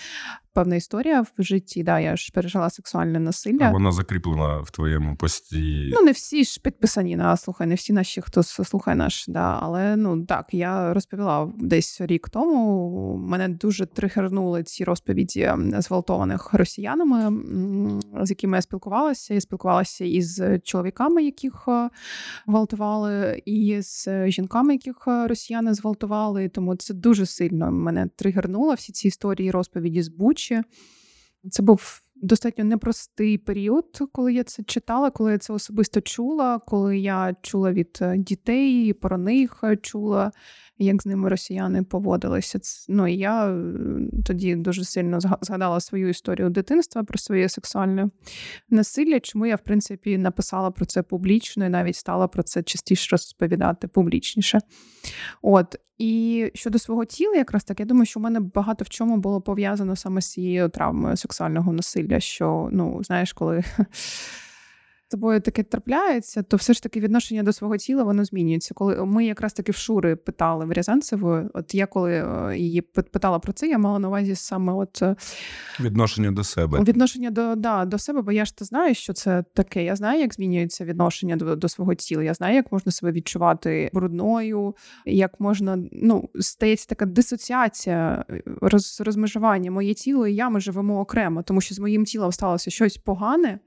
певна 0.53 0.75
історія 0.75 1.21
в 1.21 1.31
житті. 1.39 1.83
Да, 1.83 1.99
Я 1.99 2.15
ж 2.15 2.31
пережила 2.33 2.69
сексуальне 2.69 3.19
насилля. 3.19 3.65
А 3.65 3.71
Вона 3.71 3.91
закріплена 3.91 4.57
в 4.57 4.71
твоєму 4.71 5.15
пості. 5.15 5.52
Ну, 5.93 6.01
не 6.01 6.11
всі 6.11 6.43
ж 6.43 6.59
підписані 6.63 7.15
на 7.15 7.37
слухай, 7.37 7.67
не 7.67 7.75
всі 7.75 7.93
наші, 7.93 8.21
хто 8.21 8.43
слухає 8.43 8.97
наш. 8.97 9.25
Да, 9.27 9.59
Але 9.61 9.95
ну 9.95 10.25
так, 10.25 10.45
я 10.51 10.93
розповіла 10.93 11.53
десь 11.57 12.01
рік 12.01 12.29
тому. 12.29 13.17
Мене 13.17 13.49
дуже 13.49 13.85
тригернули 13.85 14.63
ці 14.63 14.83
розповіді 14.83 15.51
зґвалтованих 15.77 16.53
росіянами, 16.53 17.41
з 18.21 18.29
якими 18.29 18.57
я 18.57 18.61
спілкувалася. 18.61 19.33
Я 19.33 19.41
спілкувалася 19.41 20.05
із 20.05 20.41
чоловіками, 20.63 21.23
яких 21.23 21.65
е, 21.67 21.89
гвалтували, 22.47 23.41
і 23.45 23.81
з 23.81 24.27
жінками, 24.27 24.73
яких 24.73 24.95
е, 25.07 25.27
росіяни 25.27 25.73
зґвалтували. 25.73 26.49
Тому 26.49 26.75
це 26.75 26.93
дуже 26.93 27.25
сильно 27.25 27.71
мене 27.71 28.09
тригернуло 28.15 28.73
всі 28.73 28.91
ці 28.91 29.07
історії 29.07 29.51
розповіді 29.51 30.01
з 30.01 30.07
Бучі. 30.07 30.61
Це 31.51 31.63
був 31.63 32.01
достатньо 32.23 32.63
непростий 32.63 33.37
період, 33.37 33.99
коли 34.11 34.33
я 34.33 34.43
це 34.43 34.63
читала, 34.63 35.11
коли 35.11 35.31
я 35.31 35.37
це 35.37 35.53
особисто 35.53 36.01
чула, 36.01 36.59
коли 36.59 36.97
я 36.97 37.35
чула 37.41 37.71
від 37.71 37.99
е, 38.01 38.17
дітей, 38.17 38.93
про 38.93 39.17
них 39.17 39.63
чула 39.81 40.31
як 40.77 41.01
з 41.01 41.05
ними 41.05 41.29
росіяни 41.29 41.83
поводилися. 41.83 42.59
Ну 42.89 43.07
і 43.07 43.17
я 43.17 43.47
е, 43.47 43.63
тоді 44.25 44.55
дуже 44.55 44.83
сильно 44.83 45.19
згадала 45.41 45.79
свою 45.79 46.09
історію 46.09 46.49
дитинства 46.49 47.03
про 47.03 47.17
своє 47.17 47.49
сексуальне 47.49 48.09
насилля. 48.69 49.19
Чому 49.19 49.45
я, 49.45 49.55
в 49.55 49.63
принципі, 49.63 50.17
написала 50.17 50.71
про 50.71 50.85
це 50.85 51.03
публічно 51.03 51.65
і 51.65 51.69
навіть 51.69 51.95
стала 51.95 52.27
про 52.27 52.43
це 52.43 52.63
частіше 52.63 53.07
розповідати 53.11 53.87
публічніше. 53.87 54.59
От. 55.41 55.75
І 55.97 56.51
щодо 56.53 56.79
свого 56.79 57.05
тіла, 57.05 57.35
якраз 57.35 57.63
так, 57.63 57.79
я 57.79 57.85
думаю, 57.85 58.05
що 58.05 58.19
в 58.19 58.23
мене 58.23 58.39
багато 58.39 58.85
в 58.85 58.89
чому 58.89 59.17
було 59.17 59.41
пов'язано 59.41 59.95
саме 59.95 60.21
з 60.21 60.31
цією 60.31 60.69
травмою 60.69 61.17
сексуального 61.17 61.73
насилля. 61.73 62.19
Що, 62.19 62.69
ну, 62.71 63.03
знаєш, 63.03 63.33
коли 63.33 63.63
тобою 65.11 65.41
таке 65.41 65.63
трапляється, 65.63 66.43
то 66.43 66.57
все 66.57 66.73
ж 66.73 66.83
таки 66.83 66.99
відношення 66.99 67.43
до 67.43 67.53
свого 67.53 67.77
тіла 67.77 68.03
воно 68.03 68.25
змінюється. 68.25 68.73
Коли 68.73 69.05
ми 69.05 69.25
якраз 69.25 69.53
таки 69.53 69.71
в 69.71 69.75
Шури 69.75 70.15
питали 70.15 70.65
в 70.65 70.71
Рязанцевої, 70.71 71.45
от 71.53 71.75
я 71.75 71.85
коли 71.85 72.13
е, 72.13 72.57
її 72.57 72.81
питала 72.81 73.39
про 73.39 73.53
це, 73.53 73.67
я 73.67 73.77
мала 73.77 73.99
на 73.99 74.07
увазі 74.07 74.35
саме 74.35 74.73
от 74.73 75.01
е, 75.01 75.15
відношення 75.79 76.31
до 76.31 76.43
себе. 76.43 76.83
Відношення 76.83 77.31
до 77.31 77.55
да, 77.55 77.85
до 77.85 77.97
себе, 77.97 78.21
бо 78.21 78.31
я 78.31 78.45
ж 78.45 78.57
то 78.57 78.65
знаю, 78.65 78.95
що 78.95 79.13
це 79.13 79.43
таке. 79.53 79.83
Я 79.83 79.95
знаю, 79.95 80.19
як 80.19 80.33
змінюється 80.33 80.85
відношення 80.85 81.35
до 81.35 81.55
до 81.55 81.69
свого 81.69 81.95
тіла. 81.95 82.23
Я 82.23 82.33
знаю, 82.33 82.55
як 82.55 82.71
можна 82.71 82.91
себе 82.91 83.11
відчувати 83.11 83.89
брудною, 83.93 84.75
як 85.05 85.39
можна 85.39 85.83
ну 85.91 86.29
стається 86.39 86.87
така 86.87 87.05
дисоціація, 87.05 88.25
роз, 88.61 89.01
розмежування. 89.05 89.71
Моє 89.71 89.93
тіло 89.93 90.27
і 90.27 90.35
я 90.35 90.49
ми 90.49 90.59
живемо 90.59 90.99
окремо, 90.99 91.43
тому 91.43 91.61
що 91.61 91.75
з 91.75 91.79
моїм 91.79 92.05
тілом 92.05 92.31
сталося 92.31 92.71
щось 92.71 92.97
погане. 92.97 93.59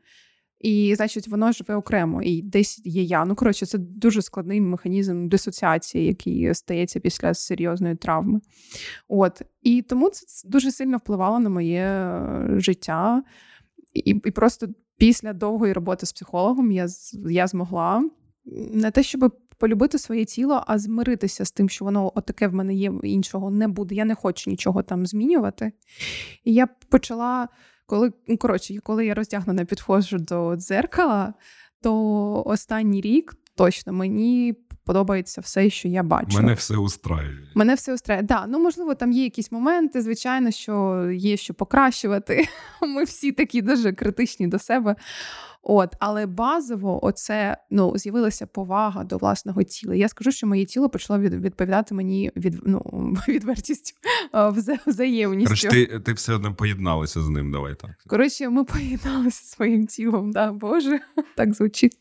І, 0.60 0.94
значить, 0.96 1.28
воно 1.28 1.52
живе 1.52 1.74
окремо, 1.74 2.22
і 2.22 2.42
десь 2.42 2.80
є 2.84 3.02
я. 3.02 3.24
Ну, 3.24 3.34
коротше, 3.34 3.66
це 3.66 3.78
дуже 3.78 4.22
складний 4.22 4.60
механізм 4.60 5.28
дисоціації, 5.28 6.06
який 6.06 6.54
стається 6.54 7.00
після 7.00 7.34
серйозної 7.34 7.96
травми. 7.96 8.40
От 9.08 9.42
і 9.62 9.82
тому 9.82 10.10
це 10.10 10.48
дуже 10.48 10.72
сильно 10.72 10.96
впливало 10.96 11.38
на 11.38 11.50
моє 11.50 11.82
е, 11.82 12.46
життя. 12.56 13.22
І 13.94 14.10
і 14.10 14.30
просто 14.30 14.66
після 14.96 15.32
довгої 15.32 15.72
роботи 15.72 16.06
з 16.06 16.12
психологом 16.12 16.72
я 16.72 16.86
я 17.28 17.46
змогла 17.46 18.10
не 18.72 18.90
те, 18.90 19.02
щоб 19.02 19.32
полюбити 19.58 19.98
своє 19.98 20.24
тіло, 20.24 20.64
а 20.66 20.78
змиритися 20.78 21.44
з 21.44 21.52
тим, 21.52 21.68
що 21.68 21.84
воно 21.84 22.12
отаке 22.14 22.48
в 22.48 22.54
мене 22.54 22.74
є, 22.74 22.92
іншого 23.02 23.50
не 23.50 23.68
буде. 23.68 23.94
Я 23.94 24.04
не 24.04 24.14
хочу 24.14 24.50
нічого 24.50 24.82
там 24.82 25.06
змінювати. 25.06 25.72
І 26.44 26.54
я 26.54 26.66
почала. 26.66 27.48
Коли 27.86 28.12
ну, 28.28 28.36
коротше, 28.36 28.78
коли 28.82 29.06
я 29.06 29.14
роздягнена 29.14 29.64
підходжу 29.64 30.16
до 30.16 30.56
дзеркала, 30.56 31.34
то 31.82 32.42
останній 32.46 33.00
рік 33.00 33.34
точно 33.54 33.92
мені 33.92 34.54
подобається 34.86 35.40
все, 35.40 35.70
що 35.70 35.88
я 35.88 36.02
бачу. 36.02 36.36
Мене 36.36 36.54
все 36.54 36.76
устраює. 36.76 37.38
Мене 37.54 37.74
все 37.74 37.94
устраює. 37.94 38.22
Да, 38.22 38.46
ну 38.46 38.58
можливо, 38.58 38.94
там 38.94 39.12
є 39.12 39.24
якісь 39.24 39.52
моменти, 39.52 40.02
звичайно, 40.02 40.50
що 40.50 41.06
є 41.10 41.36
що 41.36 41.54
покращувати. 41.54 42.48
Ми 42.82 43.04
всі 43.04 43.32
такі 43.32 43.62
дуже 43.62 43.92
критичні 43.92 44.46
до 44.46 44.58
себе. 44.58 44.96
От, 45.68 45.94
але 45.98 46.26
базово, 46.26 47.04
оце 47.04 47.56
ну 47.70 47.98
з'явилася 47.98 48.46
повага 48.46 49.04
до 49.04 49.16
власного 49.16 49.62
тіла. 49.62 49.94
Я 49.94 50.08
скажу, 50.08 50.32
що 50.32 50.46
моє 50.46 50.64
тіло 50.64 50.88
почало 50.88 51.20
від, 51.20 51.34
відповідати 51.34 51.94
мені 51.94 52.32
від 52.36 52.62
ну 52.66 52.82
відвертістю 53.28 53.94
вза, 54.32 54.78
взаємністю. 54.86 55.68
Короче, 55.68 55.86
ти 55.86 56.00
ти 56.00 56.12
все 56.12 56.34
одно 56.34 56.54
поєдналася 56.54 57.22
з 57.22 57.28
ним. 57.28 57.52
Давай 57.52 57.74
так. 57.74 57.90
Коротше, 58.06 58.48
ми 58.48 58.64
поєдналися 58.64 59.44
своїм 59.44 59.86
тілом. 59.86 60.32
Да, 60.32 60.52
Боже, 60.52 61.00
так 61.36 61.54
звучить. 61.54 61.98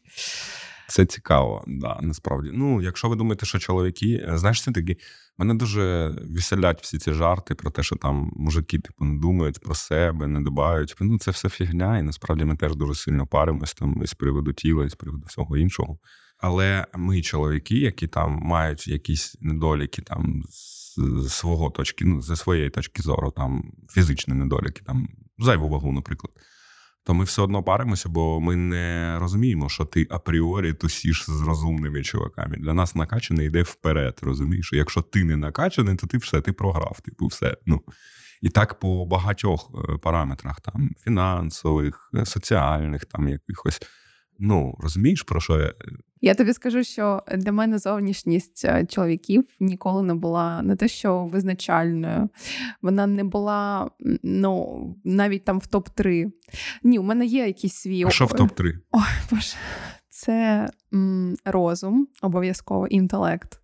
Це 0.88 1.06
цікаво, 1.06 1.64
да, 1.68 2.00
насправді. 2.02 2.50
Ну, 2.54 2.82
якщо 2.82 3.10
ви 3.10 3.16
думаєте, 3.16 3.46
що 3.46 3.60
чоловіки, 3.60 4.30
знаєш, 4.34 4.64
це 4.64 4.72
такі, 4.72 4.98
мене 5.38 5.54
дуже 5.54 6.16
веселять 6.30 6.82
всі 6.82 6.98
ці 6.98 7.14
жарти 7.14 7.56
про 7.56 7.72
те, 7.72 7.84
що 7.84 7.96
там 7.96 8.32
мужики 8.36 8.80
типу 8.80 9.06
не 9.06 9.20
думають 9.20 9.60
про 9.60 9.76
себе, 9.76 10.28
не 10.28 10.42
дбають. 10.42 10.96
Ну, 11.00 11.20
це 11.20 11.32
все 11.32 11.50
фігня, 11.50 11.98
і 11.98 12.02
насправді 12.02 12.46
ми 12.46 12.56
теж 12.56 12.76
дуже 12.76 12.96
сильно 12.96 13.28
паримось 13.28 13.74
там 13.74 14.02
із 14.04 14.14
приводу 14.14 14.54
тіла, 14.54 14.86
і 14.86 14.90
з 14.90 14.96
приводу 14.96 15.24
всього 15.28 15.58
іншого. 15.58 15.98
Але 16.38 16.86
ми, 16.96 17.22
чоловіки, 17.22 17.76
які 17.76 18.08
там 18.08 18.40
мають 18.44 18.88
якісь 18.88 19.38
недоліки 19.42 20.02
там 20.02 20.44
з 20.50 21.30
свого 21.30 21.70
точки, 21.70 22.06
ну, 22.06 22.22
зі 22.22 22.36
своєї 22.36 22.70
точки 22.70 23.02
зору, 23.02 23.32
там 23.32 23.72
фізичні 23.90 24.34
недоліки, 24.34 24.82
там 24.86 25.08
зайву 25.38 25.70
вагу, 25.70 25.92
наприклад 25.92 26.34
то 27.06 27.14
ми 27.14 27.24
все 27.24 27.42
одно 27.42 27.64
паримося, 27.64 28.10
бо 28.10 28.40
ми 28.40 28.56
не 28.56 29.18
розуміємо, 29.20 29.70
що 29.70 29.86
ти 29.86 30.08
апріорі 30.10 30.74
тусіш 30.74 31.26
з 31.28 31.42
розумними 31.42 32.04
чуваками. 32.04 32.58
Для 32.58 32.74
нас 32.74 32.96
накачаний 32.96 33.48
йде 33.48 33.62
вперед. 33.62 34.20
Розумієш? 34.22 34.74
Якщо 34.74 35.02
ти 35.02 35.24
не 35.24 35.36
накачаний, 35.38 35.96
то 35.96 36.08
ти 36.08 36.18
все, 36.18 36.42
ти 36.42 36.54
програв. 36.54 37.00
Типу, 37.02 37.28
все. 37.28 37.58
Ну. 37.66 37.82
І 38.42 38.50
так 38.50 38.80
по 38.80 39.06
багатьох 39.06 39.72
е, 39.90 39.98
параметрах, 39.98 40.62
там 40.62 40.90
фінансових, 41.04 42.10
е, 42.16 42.26
соціальних, 42.26 43.06
там 43.06 43.28
якихось. 43.28 43.80
Ну, 44.40 44.78
розумієш, 44.80 45.22
про 45.22 45.42
що 45.42 45.60
я 45.60 45.74
я 46.26 46.36
тобі 46.36 46.54
скажу, 46.54 46.84
що 46.84 47.24
для 47.38 47.52
мене 47.52 47.80
зовнішність 47.80 48.66
е, 48.66 48.86
чоловіків 48.86 49.44
ніколи 49.60 50.04
не 50.04 50.14
була 50.14 50.62
не 50.62 50.76
те, 50.76 50.88
що 50.88 51.26
визначальною. 51.26 52.30
Вона 52.82 53.08
не 53.08 53.24
була 53.24 53.90
ну, 54.24 54.96
навіть 55.04 55.46
там 55.46 55.60
в 55.60 55.64
топ-3. 55.64 56.32
Ні, 56.84 57.00
у 57.00 57.04
мене 57.04 57.26
є 57.26 57.48
якісь 57.48 57.74
свій. 57.74 58.04
А 58.06 58.10
що 58.10 58.26
в 58.26 58.32
топ-3? 58.32 58.74
Ой, 58.92 59.02
боже. 59.32 59.56
Це 60.10 60.70
м, 60.94 61.36
розум, 61.46 62.08
обов'язково 62.22 62.88
інтелект, 62.88 63.60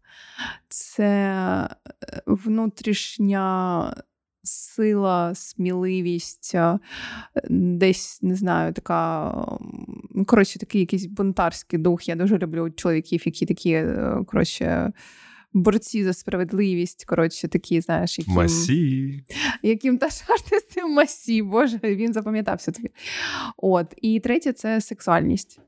це 0.70 1.08
е, 1.08 2.22
внутрішня 2.26 3.94
сила, 4.44 5.36
сміливість, 5.36 6.52
е, 6.56 6.80
десь 7.50 8.20
не 8.22 8.36
знаю, 8.36 8.74
така 8.74 9.32
коротше, 10.28 10.60
такий 10.60 10.82
якийсь 10.82 11.06
бунтарський 11.06 11.80
дух. 11.80 12.08
Я 12.08 12.16
дуже 12.16 12.38
люблю 12.38 12.70
чоловіків, 12.70 13.22
які 13.26 13.46
такі 13.46 13.72
е, 13.72 14.24
коротше. 14.28 14.92
Борці 15.54 16.04
за 16.04 16.14
справедливість, 16.14 17.06
коротше, 17.06 17.48
такі, 17.48 17.82
знаєш, 17.82 18.20
яким 18.20 18.34
Масі. 18.34 19.24
яким 19.64 19.98
та 19.98 20.10
з 20.10 20.24
масі, 20.90 21.42
Боже, 21.42 21.80
він 21.84 22.14
запам'ятався 22.14 22.72
тобі. 22.72 22.90
От. 23.58 23.94
І 24.02 24.20
третє 24.20 24.54
це 24.54 24.82
сексуальність. 24.82 25.60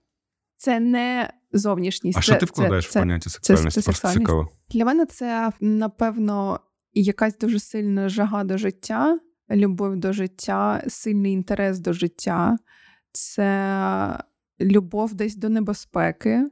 Це 0.55 0.79
не 0.79 1.33
зовнішність. 1.53 2.17
А 2.17 2.21
це, 2.21 2.25
що 2.25 2.35
ти 2.35 2.45
вкладаєш 2.45 2.89
це, 2.89 2.99
в 2.99 3.03
поняття 3.03 3.29
сексуальності? 3.29 3.81
Це, 3.81 3.81
це, 3.81 4.01
Просто 4.01 4.19
цікаво. 4.19 4.49
Для 4.69 4.85
мене 4.85 5.05
це, 5.05 5.51
напевно, 5.59 6.59
якась 7.01 7.37
дуже 7.37 7.59
сильна 7.59 8.09
жага 8.09 8.43
до 8.43 8.57
життя, 8.57 9.19
любов 9.51 9.95
до 9.95 10.13
життя, 10.13 10.83
сильний 10.87 11.33
інтерес 11.33 11.79
до 11.79 11.93
життя. 11.93 12.57
Це 13.11 14.19
любов 14.61 15.13
десь 15.13 15.35
до 15.35 15.49
небезпеки, 15.49 16.49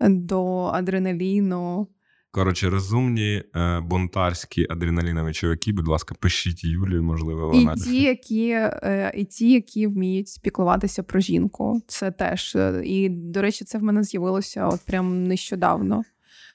до 0.00 0.64
адреналіну. 0.64 1.88
Коротше, 2.32 2.70
розумні 2.70 3.42
е, 3.56 3.80
бунтарські 3.80 4.66
адреналінові 4.70 5.32
чоловіки, 5.32 5.72
будь 5.72 5.88
ласка, 5.88 6.14
пишіть 6.20 6.64
Юлію, 6.64 7.02
можливо, 7.02 7.48
вона. 7.48 7.72
І 7.72 7.80
ті, 7.80 8.02
які 8.02 8.50
е, 8.50 9.12
і 9.16 9.24
ті, 9.24 9.52
які 9.52 9.86
вміють 9.86 10.28
спіклуватися 10.28 11.02
про 11.02 11.20
жінку. 11.20 11.82
Це 11.86 12.10
теж. 12.10 12.56
Е, 12.56 12.82
і, 12.84 13.08
до 13.08 13.42
речі, 13.42 13.64
це 13.64 13.78
в 13.78 13.82
мене 13.82 14.02
з'явилося 14.02 14.66
от 14.66 14.80
прям 14.80 15.24
нещодавно. 15.24 16.02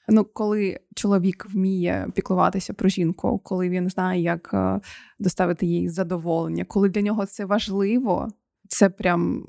Ну, 0.08 0.24
коли 0.24 0.80
чоловік 0.94 1.46
вміє 1.50 2.08
піклуватися 2.14 2.72
про 2.72 2.88
жінку, 2.88 3.38
коли 3.38 3.68
він 3.68 3.88
знає, 3.88 4.22
як 4.22 4.50
е, 4.54 4.80
доставити 5.18 5.66
їй 5.66 5.88
задоволення, 5.88 6.64
коли 6.64 6.88
для 6.88 7.00
нього 7.00 7.26
це 7.26 7.44
важливо, 7.44 8.28
це 8.68 8.88
прям 8.88 9.46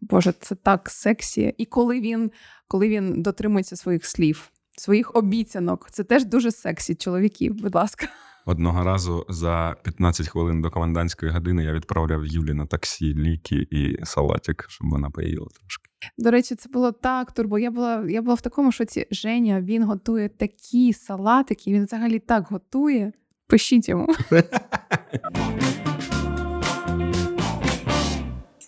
Боже, 0.00 0.34
це 0.40 0.54
так 0.54 0.90
сексі. 0.90 1.54
І 1.58 1.64
коли 1.64 2.00
він 2.00 2.30
коли 2.68 2.88
він 2.88 3.22
дотримується 3.22 3.76
своїх 3.76 4.06
слів, 4.06 4.50
своїх 4.78 5.16
обіцянок, 5.16 5.90
це 5.90 6.04
теж 6.04 6.24
дуже 6.24 6.50
сексі 6.50 6.94
чоловіків, 6.94 7.54
будь 7.54 7.74
ласка. 7.74 8.06
Одного 8.46 8.84
разу 8.84 9.26
за 9.28 9.76
15 9.82 10.28
хвилин 10.28 10.62
до 10.62 10.70
комендантської 10.70 11.32
години 11.32 11.64
я 11.64 11.72
відправляв 11.72 12.26
Юлі 12.26 12.54
на 12.54 12.66
таксі, 12.66 13.14
ліки 13.14 13.66
і 13.70 13.96
салатик, 14.04 14.66
щоб 14.68 14.90
вона 14.90 15.10
поїла 15.10 15.46
трошки. 15.60 15.88
До 16.18 16.30
речі, 16.30 16.54
це 16.54 16.68
було 16.68 16.92
так 16.92 17.32
турбо. 17.32 17.58
Я 17.58 17.70
була 17.70 18.04
я 18.08 18.22
була 18.22 18.34
в 18.34 18.40
такому 18.40 18.72
шоці. 18.72 19.06
Женя 19.10 19.60
він 19.60 19.84
готує 19.84 20.28
такі 20.28 20.92
салатики, 20.92 21.72
він 21.72 21.84
взагалі 21.84 22.18
так 22.18 22.46
готує. 22.50 23.12
Пишіть 23.46 23.88
йому. 23.88 24.06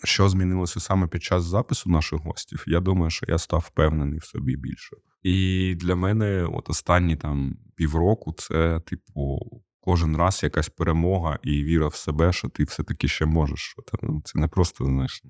Що 0.05 0.29
змінилося 0.29 0.81
саме 0.81 1.07
під 1.07 1.23
час 1.23 1.45
запису 1.45 1.91
наших 1.91 2.21
гостів? 2.21 2.65
Я 2.67 2.81
думаю, 2.81 3.11
що 3.11 3.27
я 3.29 3.39
став 3.39 3.65
впевнений 3.67 4.19
в 4.19 4.25
собі 4.25 4.57
більше. 4.57 4.97
І 5.25 5.75
для 5.75 5.97
мене, 5.97 6.45
от 6.45 6.71
останні 6.71 7.17
там 7.17 7.57
півроку, 7.75 8.33
це, 8.33 8.81
типу, 8.81 9.41
кожен 9.81 10.17
раз 10.17 10.41
якась 10.43 10.69
перемога 10.69 11.39
і 11.43 11.65
віра 11.65 11.89
в 11.89 11.95
себе, 11.95 12.33
що 12.33 12.49
ти 12.49 12.65
все-таки 12.65 13.09
ще 13.09 13.27
можеш. 13.27 13.77
Ну, 14.03 14.23
Це 14.25 14.39
не 14.39 14.49
просто 14.49 14.85
знаєш, 14.85 15.23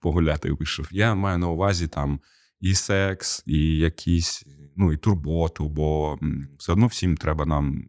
погуляти 0.00 0.52
вийшов. 0.52 0.88
Я 0.90 1.14
маю 1.14 1.38
на 1.38 1.48
увазі 1.48 1.88
там 1.88 2.20
і 2.60 2.74
секс, 2.74 3.42
і 3.46 3.76
якісь, 3.78 4.44
ну 4.76 4.92
і 4.92 4.96
турботу, 4.96 5.68
бо 5.68 6.18
все 6.58 6.72
одно 6.72 6.86
всім 6.86 7.16
треба 7.16 7.46
нам 7.46 7.84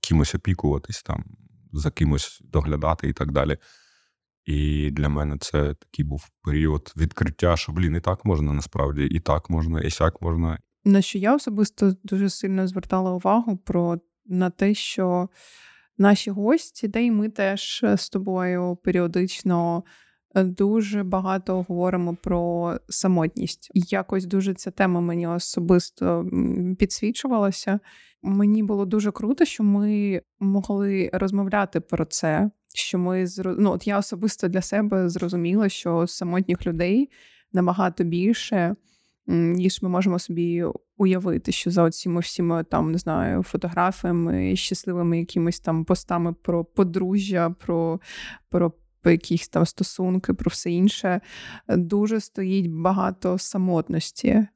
кимось 0.00 0.34
опікуватись, 0.34 1.02
там, 1.02 1.24
за 1.72 1.90
кимось 1.90 2.40
доглядати 2.44 3.08
і 3.08 3.12
так 3.12 3.32
далі. 3.32 3.58
І 4.46 4.90
для 4.90 5.08
мене 5.08 5.36
це 5.40 5.74
такий 5.74 6.04
був 6.04 6.28
період 6.42 6.92
відкриття, 6.96 7.56
що 7.56 7.72
блін, 7.72 7.96
і 7.96 8.00
так 8.00 8.24
можна 8.24 8.52
насправді, 8.52 9.04
і 9.04 9.20
так 9.20 9.50
можна, 9.50 9.80
і 9.80 9.90
сяк 9.90 10.22
можна. 10.22 10.58
На 10.84 11.02
що 11.02 11.18
я 11.18 11.34
особисто 11.34 11.92
дуже 12.04 12.30
сильно 12.30 12.68
звертала 12.68 13.12
увагу 13.12 13.56
про 13.56 13.98
на 14.26 14.50
те, 14.50 14.74
що 14.74 15.28
наші 15.98 16.30
гості, 16.30 16.88
де 16.88 17.02
й 17.02 17.10
ми 17.10 17.28
теж 17.28 17.84
з 17.96 18.08
тобою 18.08 18.78
періодично 18.84 19.84
е, 20.34 20.44
дуже 20.44 21.02
багато 21.02 21.56
говоримо 21.56 22.16
про 22.22 22.76
самотність. 22.88 23.70
Якось 23.74 24.24
дуже 24.24 24.54
ця 24.54 24.70
тема 24.70 25.00
мені 25.00 25.26
особисто 25.26 26.26
підсвічувалася. 26.78 27.80
Мені 28.22 28.62
було 28.62 28.86
дуже 28.86 29.12
круто, 29.12 29.44
що 29.44 29.64
ми 29.64 30.22
могли 30.40 31.10
розмовляти 31.12 31.80
про 31.80 32.04
це. 32.04 32.50
Що 32.74 32.98
ми 32.98 33.26
ну, 33.44 33.70
от 33.70 33.86
я 33.86 33.98
особисто 33.98 34.48
для 34.48 34.62
себе 34.62 35.08
зрозуміла, 35.08 35.68
що 35.68 36.06
самотніх 36.06 36.66
людей 36.66 37.10
набагато 37.52 38.04
більше, 38.04 38.76
ніж 39.26 39.82
ми 39.82 39.88
можемо 39.88 40.18
собі 40.18 40.64
уявити, 40.96 41.52
що 41.52 41.70
за 41.70 41.90
цими 41.90 42.20
всіми 42.20 42.64
там 42.64 42.92
не 42.92 42.98
знаю 42.98 43.42
фотографіями, 43.42 44.56
щасливими 44.56 45.18
якимись 45.18 45.60
там 45.60 45.84
постами 45.84 46.32
про 46.32 46.64
подружжя, 46.64 47.50
про, 47.50 48.00
про. 48.48 48.72
Якісь 49.04 49.48
там 49.48 49.66
стосунки, 49.66 50.34
про 50.34 50.48
все 50.48 50.70
інше, 50.70 51.20
дуже 51.68 52.20
стоїть 52.20 52.70
багато 52.70 53.38
самотності. 53.38 54.46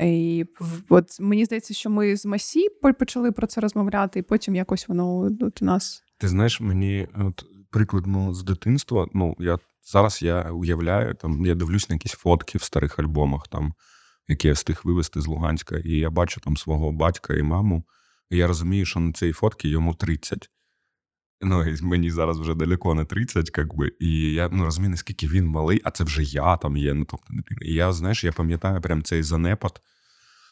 І 0.00 0.46
от 0.88 1.20
мені 1.20 1.44
здається, 1.44 1.74
що 1.74 1.90
ми 1.90 2.16
з 2.16 2.26
Масі 2.26 2.68
почали 2.98 3.32
про 3.32 3.46
це 3.46 3.60
розмовляти, 3.60 4.18
і 4.18 4.22
потім 4.22 4.54
якось 4.54 4.88
воно 4.88 5.30
от 5.40 5.62
у 5.62 5.64
нас. 5.64 6.02
Ти 6.20 6.28
знаєш, 6.28 6.60
мені 6.60 7.08
от 7.14 7.44
приклад 7.70 8.06
ну, 8.06 8.34
з 8.34 8.44
дитинства. 8.44 9.06
Ну 9.14 9.36
я 9.38 9.58
зараз 9.92 10.22
я 10.22 10.42
уявляю, 10.42 11.14
там 11.14 11.46
я 11.46 11.54
дивлюсь 11.54 11.88
на 11.88 11.94
якісь 11.94 12.12
фотки 12.12 12.58
в 12.58 12.62
старих 12.62 12.98
альбомах, 12.98 13.48
там 13.48 13.74
які 14.28 14.48
я 14.48 14.54
встиг 14.54 14.80
вивезти 14.84 15.20
з 15.20 15.26
Луганська, 15.26 15.78
і 15.78 15.90
я 15.90 16.10
бачу 16.10 16.40
там 16.40 16.56
свого 16.56 16.92
батька 16.92 17.34
і 17.34 17.42
маму. 17.42 17.84
І 18.30 18.36
я 18.36 18.46
розумію, 18.46 18.86
що 18.86 19.00
на 19.00 19.12
цій 19.12 19.32
фотці 19.32 19.68
йому 19.68 19.94
30. 19.94 20.50
Ну, 21.40 21.68
і 21.68 21.82
мені 21.82 22.10
зараз 22.10 22.40
вже 22.40 22.54
далеко 22.54 22.94
не 22.94 23.04
30, 23.04 23.58
як 23.58 23.74
би, 23.74 23.92
і 24.00 24.32
я 24.32 24.48
ну, 24.52 24.64
розумію, 24.64 24.90
наскільки 24.90 25.28
він 25.28 25.46
малий, 25.46 25.80
а 25.84 25.90
це 25.90 26.04
вже 26.04 26.22
я 26.22 26.56
там 26.56 26.76
є. 26.76 26.94
Ну, 26.94 27.04
тобто, 27.04 27.26
І 27.62 27.74
я, 27.74 27.92
знаєш, 27.92 28.24
я 28.24 28.32
пам'ятаю 28.32 28.80
прям 28.80 29.02
цей 29.02 29.22
занепад, 29.22 29.80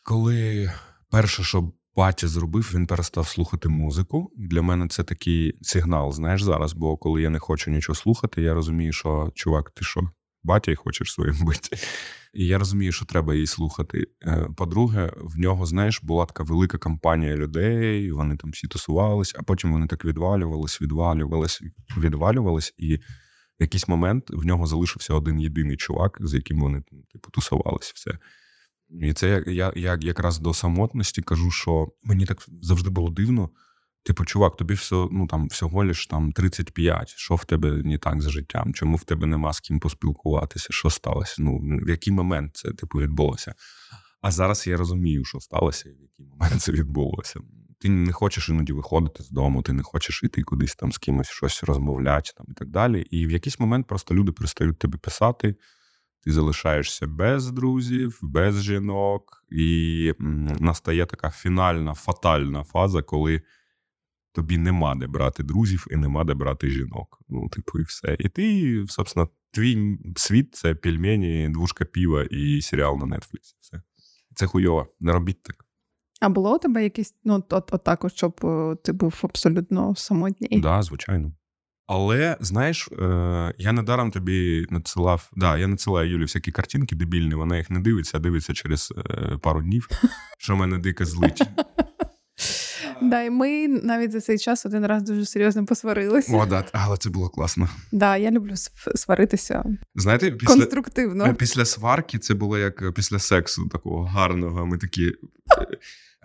коли 0.05 0.73
перше, 1.11 1.45
що 1.45 1.73
батя 1.99 2.29
зробив, 2.29 2.73
він 2.75 2.87
перестав 2.87 3.29
слухати 3.29 3.69
музику. 3.69 4.33
Для 4.37 4.63
мене 4.63 4.89
це 4.89 5.05
такий 5.05 5.59
сигнал, 5.63 6.13
знаєш, 6.13 6.43
зараз, 6.43 6.73
бо 6.73 6.97
коли 6.97 7.23
я 7.23 7.31
не 7.31 7.39
хочу 7.39 7.71
нічого 7.71 7.97
слухати, 7.97 8.43
я 8.43 8.55
розумію, 8.55 8.93
що 8.93 9.33
чувак, 9.35 9.71
ти 9.71 9.85
що, 9.85 10.11
батя 10.43 10.71
й 10.73 10.75
хочеш 10.75 11.13
своїм 11.13 11.37
бити. 11.45 11.77
І 12.35 12.47
я 12.47 12.59
розумію, 12.59 12.93
що 12.93 13.05
треба 13.05 13.35
її 13.35 13.47
слухати. 13.47 14.07
Е, 14.23 14.49
по-друге, 14.57 15.13
в 15.17 15.39
нього, 15.39 15.67
знаєш, 15.67 16.03
була 16.03 16.27
така 16.27 16.43
велика 16.43 16.79
компанія 16.79 17.37
людей, 17.37 18.13
вони 18.13 18.37
там 18.37 18.51
всі 18.51 18.67
тусувались, 18.67 19.35
а 19.39 19.43
потім 19.43 19.73
вони 19.73 19.87
так 19.87 20.05
відвалювались, 20.05 20.81
відвалювались, 20.81 21.63
відвалювались, 21.97 22.75
і 22.79 22.97
в 22.97 23.63
якийсь 23.63 23.89
момент 23.89 24.25
в 24.31 24.45
нього 24.47 24.67
залишився 24.67 25.15
один 25.15 25.41
єдиний 25.41 25.77
чувак, 25.77 26.19
з 26.21 26.35
яким 26.35 26.61
вони 26.61 26.83
типу 27.13 27.31
тусувались 27.31 27.93
все. 27.95 28.19
І 28.91 29.13
це 29.13 29.45
я, 29.47 29.73
я 29.77 29.99
якраз 30.01 30.39
до 30.39 30.55
самотності 30.55 31.23
кажу, 31.23 31.51
що 31.51 31.89
мені 32.05 32.27
так 32.27 32.47
завжди 32.63 32.91
було 32.91 33.11
дивно. 33.11 33.51
Типу, 34.03 34.25
чувак, 34.25 34.57
тобі 34.57 34.75
все, 34.75 35.09
ну 35.11 35.27
там 35.27 35.49
всього 35.49 35.85
лиш 35.85 36.07
там 36.07 36.33
35, 36.33 37.09
що 37.09 37.35
в 37.35 37.45
тебе 37.45 37.71
не 37.71 37.99
так 37.99 38.23
за 38.23 38.31
життям? 38.31 38.75
Чому 38.75 38.97
в 38.97 39.05
тебе 39.05 39.27
нема 39.27 39.53
з 39.53 39.61
ким 39.61 39.81
поспілкуватися? 39.81 40.69
Що 40.71 40.91
сталося? 40.91 41.35
Ну, 41.39 41.59
в 41.59 41.89
який 41.89 42.13
момент 42.13 42.57
це 42.57 42.71
типу 42.73 42.99
відбулося? 42.99 43.55
А 44.21 44.31
зараз 44.31 44.67
я 44.67 44.77
розумію, 44.77 45.25
що 45.25 45.41
сталося, 45.41 45.89
і 45.89 45.93
в 45.93 46.01
який 46.01 46.27
момент 46.27 46.63
це 46.63 46.73
відбулося. 46.73 47.41
Ти 47.81 47.89
не 47.89 48.13
хочеш 48.13 48.49
іноді 48.49 48.73
виходити 48.73 49.23
з 49.23 49.31
дому, 49.31 49.63
ти 49.63 49.73
не 49.73 49.83
хочеш 49.83 50.23
іти 50.23 50.43
кудись 50.43 50.77
там 50.77 50.93
з 50.93 50.99
кимось 50.99 51.29
щось 51.29 51.65
розмовляти 51.65 52.31
там 52.37 52.47
і 52.51 52.55
так 52.55 52.69
далі. 52.69 53.01
І 53.01 53.27
в 53.27 53.31
якийсь 53.31 53.61
момент 53.61 53.87
просто 53.87 54.15
люди 54.15 54.33
перестають 54.33 54.79
тебе 54.79 54.99
писати. 54.99 55.55
Ти 56.29 56.33
залишаєшся 56.33 57.07
без 57.07 57.51
друзів, 57.51 58.19
без 58.23 58.63
жінок, 58.63 59.45
і 59.51 60.13
настає 60.61 61.07
така 61.07 61.31
фінальна 61.31 61.95
фатальна 61.95 62.65
фаза, 62.65 63.03
коли 63.03 63.43
тобі 64.33 64.59
нема 64.59 64.95
де 64.95 65.07
брати 65.07 65.43
друзів 65.43 65.87
і 65.91 65.97
нема 65.97 66.25
де 66.25 66.35
брати 66.35 66.71
жінок. 66.71 67.23
Ну, 67.29 67.49
типу, 67.49 67.79
і 67.79 67.83
все. 67.83 68.17
І 68.19 68.29
ти, 68.29 68.85
собственно, 68.89 69.29
твій 69.51 69.99
світ 70.17 70.55
це 70.55 70.75
пельмені, 70.75 71.49
двушка 71.49 71.85
піва 71.85 72.23
і 72.23 72.63
серіал 72.63 72.97
на 72.97 73.17
Netflix. 73.17 73.57
Все. 73.61 73.83
Це 74.35 74.47
хуйово, 74.47 74.87
не 75.01 75.13
робіть 75.13 75.43
так. 75.43 75.65
А 76.21 76.29
було 76.29 76.55
у 76.55 76.59
тебе 76.59 76.83
якийсь, 76.83 77.15
ну, 77.25 77.45
от, 77.51 77.73
от 77.73 77.85
також, 77.85 78.13
щоб 78.13 78.41
е, 78.45 78.77
ти 78.85 78.93
був 78.93 79.21
абсолютно 79.23 79.95
самотній? 79.97 80.49
Так, 80.49 80.61
да, 80.61 80.83
звичайно. 80.83 81.33
Але 81.89 82.37
знаєш, 82.41 82.89
е, 82.89 83.55
я 83.59 83.73
недаром 83.73 84.11
тобі 84.11 84.67
надсилав. 84.71 85.31
Да, 85.37 85.59
я 85.59 85.67
надсилаю 85.67 86.11
Юлі 86.11 86.23
всякі 86.23 86.53
картинки 86.53 86.97
дебільні, 86.97 87.35
вона 87.35 87.57
їх 87.57 87.71
не 87.71 87.81
дивиться, 87.81 88.17
а 88.17 88.21
дивиться 88.21 88.55
через 88.55 88.93
е, 89.11 89.39
пару 89.43 89.63
днів, 89.63 89.89
що 90.39 90.57
мене 90.57 90.79
дико 90.79 91.05
злить. 91.05 91.43
Да, 93.03 93.23
і 93.23 93.31
ми 93.31 93.69
навіть 93.69 94.13
за 94.13 94.21
цей 94.21 94.39
час 94.39 94.67
один 94.67 94.87
раз 94.87 95.03
дуже 95.03 95.25
серйозно 95.25 95.67
посварилися. 95.67 96.37
О, 96.37 96.47
да, 96.47 96.65
але 96.73 96.97
це 96.97 97.11
було 97.11 97.29
класно. 97.29 97.69
Да, 97.93 98.17
я 98.17 98.31
люблю 98.31 98.55
сваритися 98.95 99.65
Знаєте, 99.95 100.31
після, 100.31 100.55
конструктивно. 100.55 101.35
Після 101.35 101.65
сварки 101.65 102.19
це 102.19 102.35
було 102.35 102.59
як 102.59 102.95
після 102.95 103.19
сексу 103.19 103.69
такого 103.69 104.05
гарного. 104.05 104.67
Ми 104.67 104.79
такі. 104.79 105.13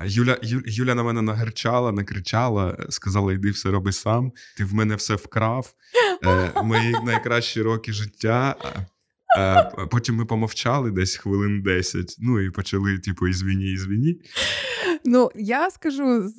Юля 0.05 0.37
Ю, 0.41 0.61
Юля 0.65 0.95
на 0.95 1.03
мене 1.03 1.21
нагарчала, 1.21 1.91
накричала, 1.91 2.77
сказала: 2.89 3.33
йди 3.33 3.51
все 3.51 3.69
роби 3.69 3.91
сам. 3.91 4.31
Ти 4.57 4.65
в 4.65 4.73
мене 4.73 4.95
все 4.95 5.15
вкрав. 5.15 5.73
Е, 6.25 6.61
мої 6.63 6.95
найкращі 7.05 7.61
роки 7.61 7.93
життя. 7.93 8.55
Потім 9.91 10.15
ми 10.15 10.25
помовчали 10.25 10.91
десь 10.91 11.15
хвилин 11.15 11.61
10, 11.61 12.15
ну 12.19 12.39
і 12.39 12.49
почали, 12.49 12.99
типу, 12.99 13.27
ізвіні, 13.27 13.71
ізвіні. 13.71 14.21
Ну, 15.05 15.31
я 15.35 15.69
скажу 15.69 16.31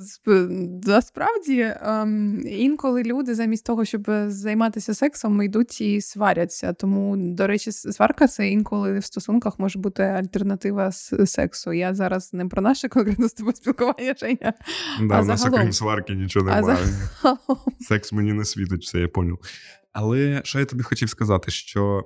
насправді 0.86 1.74
ем, 1.82 2.42
інколи 2.46 3.02
люди 3.02 3.34
замість 3.34 3.66
того, 3.66 3.84
щоб 3.84 4.10
займатися 4.26 4.94
сексом, 4.94 5.42
йдуть 5.42 5.80
і 5.80 6.00
сваряться. 6.00 6.72
Тому, 6.72 7.16
до 7.16 7.46
речі, 7.46 7.72
сварка 7.72 8.26
це 8.26 8.48
інколи 8.48 8.98
в 8.98 9.04
стосунках 9.04 9.58
може 9.58 9.78
бути 9.78 10.02
альтернатива 10.02 10.92
сексу. 10.92 11.72
Я 11.72 11.94
зараз 11.94 12.32
не 12.32 12.46
про 12.46 12.62
наше 12.62 12.88
конкретно 12.88 13.28
з 13.28 13.32
тобою 13.32 13.56
спілкування, 13.56 14.14
Женя. 14.18 14.52
Да, 15.00 15.14
а 15.14 15.22
У 15.22 15.24
нас 15.24 15.46
окрім 15.46 15.72
сварки 15.72 16.14
нічого 16.14 16.46
немає. 16.46 16.78
Секс 17.80 18.12
мені 18.12 18.32
не 18.32 18.44
світить, 18.44 18.82
все 18.82 18.98
я 18.98 19.08
поняв. 19.08 19.38
Але 19.92 20.40
що 20.44 20.58
я 20.58 20.64
тобі 20.64 20.82
хотів 20.82 21.08
сказати, 21.08 21.50
що 21.50 22.04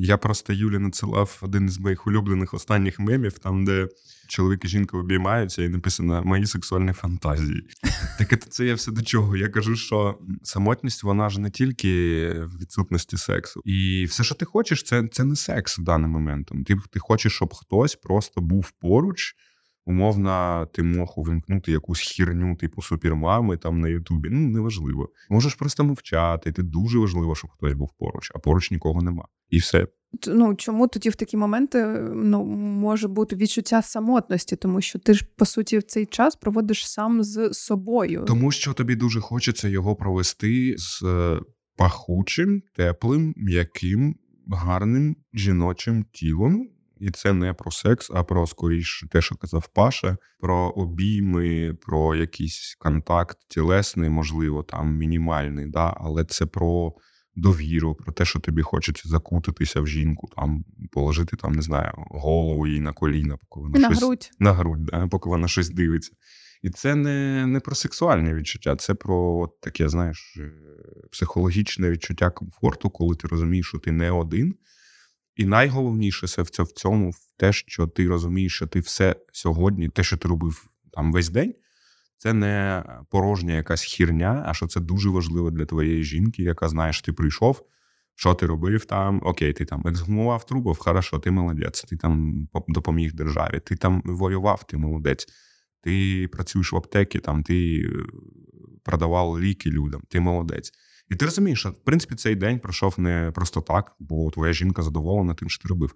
я 0.00 0.16
просто 0.16 0.52
Юлі 0.52 0.78
надсилав 0.78 1.38
один 1.42 1.66
із 1.66 1.78
моїх 1.78 2.06
улюблених 2.06 2.54
останніх 2.54 2.98
мемів, 2.98 3.38
там, 3.38 3.64
де 3.64 3.88
чоловік 4.28 4.64
і 4.64 4.68
жінка 4.68 4.98
обіймаються, 4.98 5.62
і 5.62 5.68
написано 5.68 6.22
Мої 6.24 6.46
сексуальні 6.46 6.92
фантазії. 6.92 7.62
Так 8.18 8.48
це 8.48 8.64
я 8.64 8.74
все 8.74 8.92
до 8.92 9.02
чого. 9.02 9.36
Я 9.36 9.48
кажу, 9.48 9.76
що 9.76 10.18
самотність 10.42 11.02
вона 11.02 11.28
ж 11.28 11.40
не 11.40 11.50
тільки 11.50 11.88
в 12.30 12.58
відсутності 12.60 13.16
сексу. 13.16 13.62
І 13.64 14.06
все, 14.08 14.24
що 14.24 14.34
ти 14.34 14.44
хочеш, 14.44 14.82
це 14.82 15.08
це 15.12 15.24
не 15.24 15.36
секс 15.36 15.78
в 15.78 15.82
даний 15.82 16.10
момент. 16.10 16.52
Ти, 16.66 16.76
ти 16.90 16.98
хочеш, 16.98 17.32
щоб 17.32 17.54
хтось 17.54 17.94
просто 17.94 18.40
був 18.40 18.70
поруч. 18.70 19.34
Умовно, 19.88 20.66
ти 20.72 20.82
мог 20.82 21.14
увімкнути 21.16 21.72
якусь 21.72 22.00
хірню, 22.00 22.56
типу 22.56 22.82
супермами 22.82 23.56
там 23.56 23.80
на 23.80 23.88
Ютубі. 23.88 24.28
Ну, 24.32 24.48
неважливо. 24.48 25.08
Можеш 25.30 25.54
просто 25.54 25.84
мовчати. 25.84 26.52
Ти 26.52 26.62
дуже 26.62 26.98
важливо, 26.98 27.34
щоб 27.34 27.50
хтось 27.50 27.72
був 27.72 27.90
поруч, 27.98 28.32
а 28.34 28.38
поруч 28.38 28.70
нікого 28.70 29.02
нема. 29.02 29.24
І 29.48 29.58
все. 29.58 29.86
Ну 30.26 30.54
чому 30.54 30.88
тоді 30.88 31.08
в 31.08 31.14
такі 31.14 31.36
моменти 31.36 31.86
ну, 32.14 32.44
може 32.44 33.08
бути 33.08 33.36
відчуття 33.36 33.82
самотності, 33.82 34.56
тому 34.56 34.80
що 34.80 34.98
ти 34.98 35.14
ж 35.14 35.26
по 35.36 35.44
суті 35.44 35.78
в 35.78 35.82
цей 35.82 36.06
час 36.06 36.36
проводиш 36.36 36.90
сам 36.90 37.22
з 37.22 37.52
собою. 37.52 38.24
Тому 38.26 38.50
що 38.50 38.72
тобі 38.72 38.96
дуже 38.96 39.20
хочеться 39.20 39.68
його 39.68 39.96
провести 39.96 40.74
з 40.78 41.02
е, 41.02 41.40
пахучим, 41.76 42.62
теплим, 42.74 43.34
м'яким, 43.36 44.16
гарним 44.48 45.16
жіночим 45.34 46.04
тілом. 46.12 46.68
І 47.00 47.10
це 47.10 47.32
не 47.32 47.52
про 47.52 47.70
секс, 47.70 48.10
а 48.14 48.24
про 48.24 48.46
скоріше 48.46 49.08
те, 49.08 49.20
що 49.20 49.34
казав 49.36 49.68
Паша, 49.74 50.16
про 50.40 50.68
обійми, 50.68 51.74
про 51.86 52.14
якийсь 52.14 52.76
контакт 52.78 53.38
тілесний, 53.48 54.10
можливо, 54.10 54.62
там 54.62 54.96
мінімальний, 54.96 55.66
да, 55.66 55.94
але 55.96 56.24
це 56.24 56.46
про 56.46 56.92
довіру, 57.36 57.94
про 57.94 58.12
те, 58.12 58.24
що 58.24 58.40
тобі 58.40 58.62
хочеться 58.62 59.08
закутитися 59.08 59.80
в 59.80 59.86
жінку, 59.86 60.28
там 60.36 60.64
положити 60.92 61.36
там, 61.36 61.52
не 61.52 61.62
знаю, 61.62 61.92
голову 61.96 62.66
їй 62.66 62.80
на 62.80 62.92
коліна, 62.92 63.36
поки 63.36 63.60
вона 63.60 63.78
на 63.78 63.88
щось 63.88 64.02
грудь. 64.02 64.30
на 64.38 64.52
грудь, 64.52 64.84
да, 64.84 65.06
поки 65.06 65.28
вона 65.28 65.48
щось 65.48 65.70
дивиться. 65.70 66.12
І 66.62 66.70
це 66.70 66.94
не 66.94 67.46
не 67.46 67.60
про 67.60 67.74
сексуальне 67.74 68.34
відчуття, 68.34 68.76
це 68.76 68.94
про 68.94 69.38
от 69.38 69.60
таке, 69.60 69.88
знаєш, 69.88 70.36
е, 70.40 70.52
психологічне 71.12 71.90
відчуття 71.90 72.30
комфорту, 72.30 72.90
коли 72.90 73.16
ти 73.16 73.28
розумієш, 73.28 73.66
що 73.66 73.78
ти 73.78 73.92
не 73.92 74.10
один. 74.10 74.54
І 75.38 75.46
найголовніше 75.46 76.26
це 76.28 76.62
в 76.62 76.70
цьому 76.70 77.10
в 77.10 77.16
те, 77.36 77.52
що 77.52 77.86
ти 77.86 78.08
розумієш, 78.08 78.54
що 78.54 78.66
ти 78.66 78.80
все 78.80 79.16
сьогодні, 79.32 79.88
те, 79.88 80.02
що 80.02 80.16
ти 80.16 80.28
робив 80.28 80.70
там 80.92 81.12
весь 81.12 81.28
день, 81.28 81.54
це 82.16 82.32
не 82.32 82.84
порожня 83.10 83.54
якась 83.54 83.82
хірня, 83.82 84.44
а 84.46 84.54
що 84.54 84.66
це 84.66 84.80
дуже 84.80 85.08
важливо 85.08 85.50
для 85.50 85.66
твоєї 85.66 86.04
жінки, 86.04 86.42
яка 86.42 86.68
знаєш, 86.68 87.02
ти 87.02 87.12
прийшов. 87.12 87.62
Що 88.14 88.34
ти 88.34 88.46
робив 88.46 88.84
там? 88.84 89.20
Окей, 89.24 89.52
ти 89.52 89.64
там 89.64 89.82
ексгумував 89.86 90.46
трубу, 90.46 90.74
хорошо, 90.78 91.18
ти 91.18 91.30
молодець, 91.30 91.82
ти 91.82 91.96
там 91.96 92.48
допоміг 92.68 93.14
державі, 93.14 93.60
ти 93.60 93.76
там 93.76 94.02
воював, 94.04 94.64
ти 94.64 94.76
молодець, 94.76 95.26
ти 95.80 96.28
працюєш 96.32 96.72
в 96.72 96.76
аптекі, 96.76 97.18
там 97.18 97.42
ти 97.42 97.80
е, 97.80 97.88
продавав 98.82 99.40
ліки 99.40 99.70
людям, 99.70 100.02
ти 100.08 100.20
молодець. 100.20 100.72
І 101.10 101.16
ти 101.16 101.24
розумієш, 101.24 101.60
що 101.60 101.70
в 101.70 101.84
принципі 101.84 102.14
цей 102.14 102.34
день 102.34 102.58
пройшов 102.58 103.00
не 103.00 103.32
просто 103.34 103.60
так, 103.60 103.96
бо 103.98 104.30
твоя 104.30 104.52
жінка 104.52 104.82
задоволена 104.82 105.34
тим, 105.34 105.48
що 105.48 105.62
ти 105.62 105.68
робив. 105.68 105.94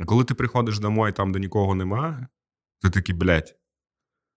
А 0.00 0.04
коли 0.04 0.24
ти 0.24 0.34
приходиш 0.34 0.78
домой, 0.78 1.12
там 1.12 1.32
де 1.32 1.38
нікого 1.38 1.74
немає, 1.74 2.26
ти 2.82 2.90
такий, 2.90 3.14
блядь, 3.14 3.56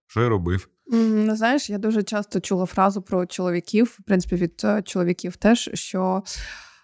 що 0.07 0.21
я 0.21 0.29
робив? 0.29 0.69
Ну, 0.91 1.35
знаєш, 1.35 1.69
я 1.69 1.77
дуже 1.77 2.03
часто 2.03 2.39
чула 2.39 2.65
фразу 2.65 3.01
про 3.01 3.25
чоловіків, 3.25 3.97
в 3.99 4.03
принципі, 4.03 4.35
від 4.35 4.61
е, 4.63 4.81
чоловіків 4.81 5.35
теж, 5.35 5.69
що 5.73 6.23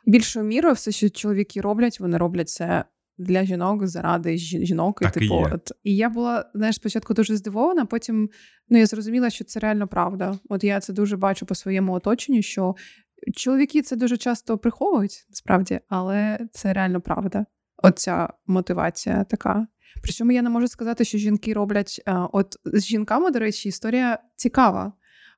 більшою 0.06 0.45
мірою 0.45 0.75
все, 0.75 0.91
що 0.91 1.10
чоловіки 1.10 1.62
роблять, 1.62 1.99
вони 1.99 2.17
роблять 2.17 2.49
це. 2.49 2.86
Для 3.17 3.45
жінок 3.45 3.88
заради 3.88 4.38
жінок, 4.38 4.99
так 4.99 5.12
типу, 5.12 5.25
і 5.25 5.38
є. 5.38 5.49
от 5.53 5.71
і 5.84 5.95
я 5.95 6.10
була 6.10 6.51
знаєш, 6.53 6.75
спочатку 6.75 7.13
дуже 7.13 7.36
здивована. 7.36 7.86
Потім 7.86 8.29
ну 8.69 8.77
я 8.77 8.86
зрозуміла, 8.86 9.29
що 9.29 9.43
це 9.43 9.60
реально 9.60 9.88
правда. 9.88 10.39
От 10.49 10.63
я 10.63 10.79
це 10.79 10.93
дуже 10.93 11.17
бачу 11.17 11.45
по 11.45 11.56
своєму 11.56 11.93
оточенню, 11.93 12.41
що 12.41 12.75
чоловіки 13.36 13.82
це 13.82 13.96
дуже 13.96 14.18
часто 14.18 14.58
приховують, 14.58 15.28
справді, 15.32 15.80
але 15.90 16.40
це 16.52 16.74
реально 16.74 17.02
правда. 17.02 17.46
Оця 17.78 18.30
мотивація 18.48 19.24
така. 19.24 19.68
Причому 20.02 20.32
я 20.32 20.42
не 20.42 20.50
можу 20.50 20.68
сказати, 20.68 21.06
що 21.06 21.18
жінки 21.18 21.54
роблять. 21.54 22.02
Е, 22.08 22.28
от 22.32 22.56
з 22.66 22.86
жінками, 22.86 23.32
до 23.32 23.40
речі, 23.40 23.70
історія 23.70 24.20
цікава. 24.36 24.94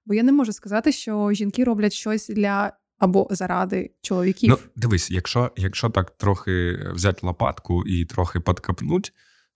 Бо 0.05 0.13
я 0.13 0.23
не 0.23 0.31
можу 0.31 0.53
сказати, 0.53 0.91
що 0.91 1.31
жінки 1.31 1.63
роблять 1.63 1.93
щось 1.93 2.29
для 2.29 2.73
або 2.97 3.27
заради 3.31 3.91
чоловіків. 4.01 4.49
Ну, 4.49 4.57
Дивись, 4.75 5.11
якщо 5.11 5.51
якщо 5.55 5.89
так 5.89 6.17
трохи 6.17 6.79
взяти 6.93 7.27
лопатку 7.27 7.85
і 7.85 8.05
трохи 8.05 8.39
подкапнуть, 8.39 9.13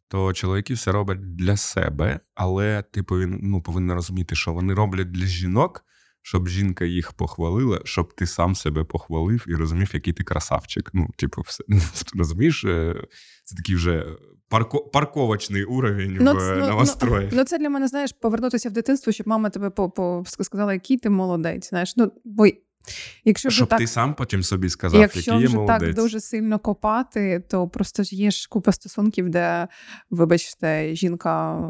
то 0.07 0.33
чоловіки 0.33 0.73
все 0.73 0.91
роблять 0.91 1.35
для 1.35 1.57
себе, 1.57 2.19
але 2.35 2.83
ти 2.91 3.03
повин, 3.03 3.39
ну, 3.41 3.61
повинен 3.61 3.95
розуміти, 3.95 4.35
що 4.35 4.53
вони 4.53 4.73
роблять 4.73 5.11
для 5.11 5.25
жінок, 5.25 5.85
щоб 6.21 6.47
жінка 6.47 6.85
їх 6.85 7.13
похвалила, 7.13 7.81
щоб 7.83 8.13
ти 8.13 8.27
сам 8.27 8.55
себе 8.55 8.83
похвалив 8.83 9.45
і 9.47 9.55
розумів, 9.55 9.89
який 9.93 10.13
ти 10.13 10.23
красавчик. 10.23 10.89
Ну, 10.93 11.07
типу, 11.17 11.41
все 11.41 11.63
розумієш, 12.15 12.63
е, 12.65 12.95
це 13.43 13.55
такий 13.55 13.75
вже 13.75 14.05
парко, 14.49 14.79
парковочний 14.79 15.63
уровень 15.63 16.17
ну, 16.21 16.33
в 16.33 16.57
ну, 16.59 16.67
новострої. 16.67 17.29
Ну, 17.31 17.37
ну, 17.37 17.43
це 17.43 17.57
для 17.57 17.69
мене, 17.69 17.87
знаєш, 17.87 18.11
повернутися 18.21 18.69
в 18.69 18.71
дитинство, 18.71 19.13
щоб 19.13 19.27
мама 19.27 19.49
тебе 19.49 19.69
по 19.69 20.23
сказала, 20.25 20.73
який 20.73 20.97
ти 20.97 21.09
молодець. 21.09 21.69
Знаєш, 21.69 21.93
ну 21.97 22.11
бо 22.25 22.45
Якщо 23.25 23.49
Щоб 23.49 23.67
так, 23.67 23.79
ти 23.79 23.87
сам 23.87 24.13
потім 24.13 24.43
собі 24.43 24.69
сказав, 24.69 25.01
якщо 25.01 25.31
який 25.31 25.47
є 25.47 25.55
молодець. 25.55 25.79
так 25.79 25.95
дуже 25.95 26.19
сильно 26.19 26.59
копати, 26.59 27.43
то 27.47 27.67
просто 27.67 28.03
є 28.05 28.31
ж 28.31 28.47
купа 28.49 28.71
стосунків, 28.71 29.29
де, 29.29 29.67
вибачте, 30.09 30.95
жінка 30.95 31.65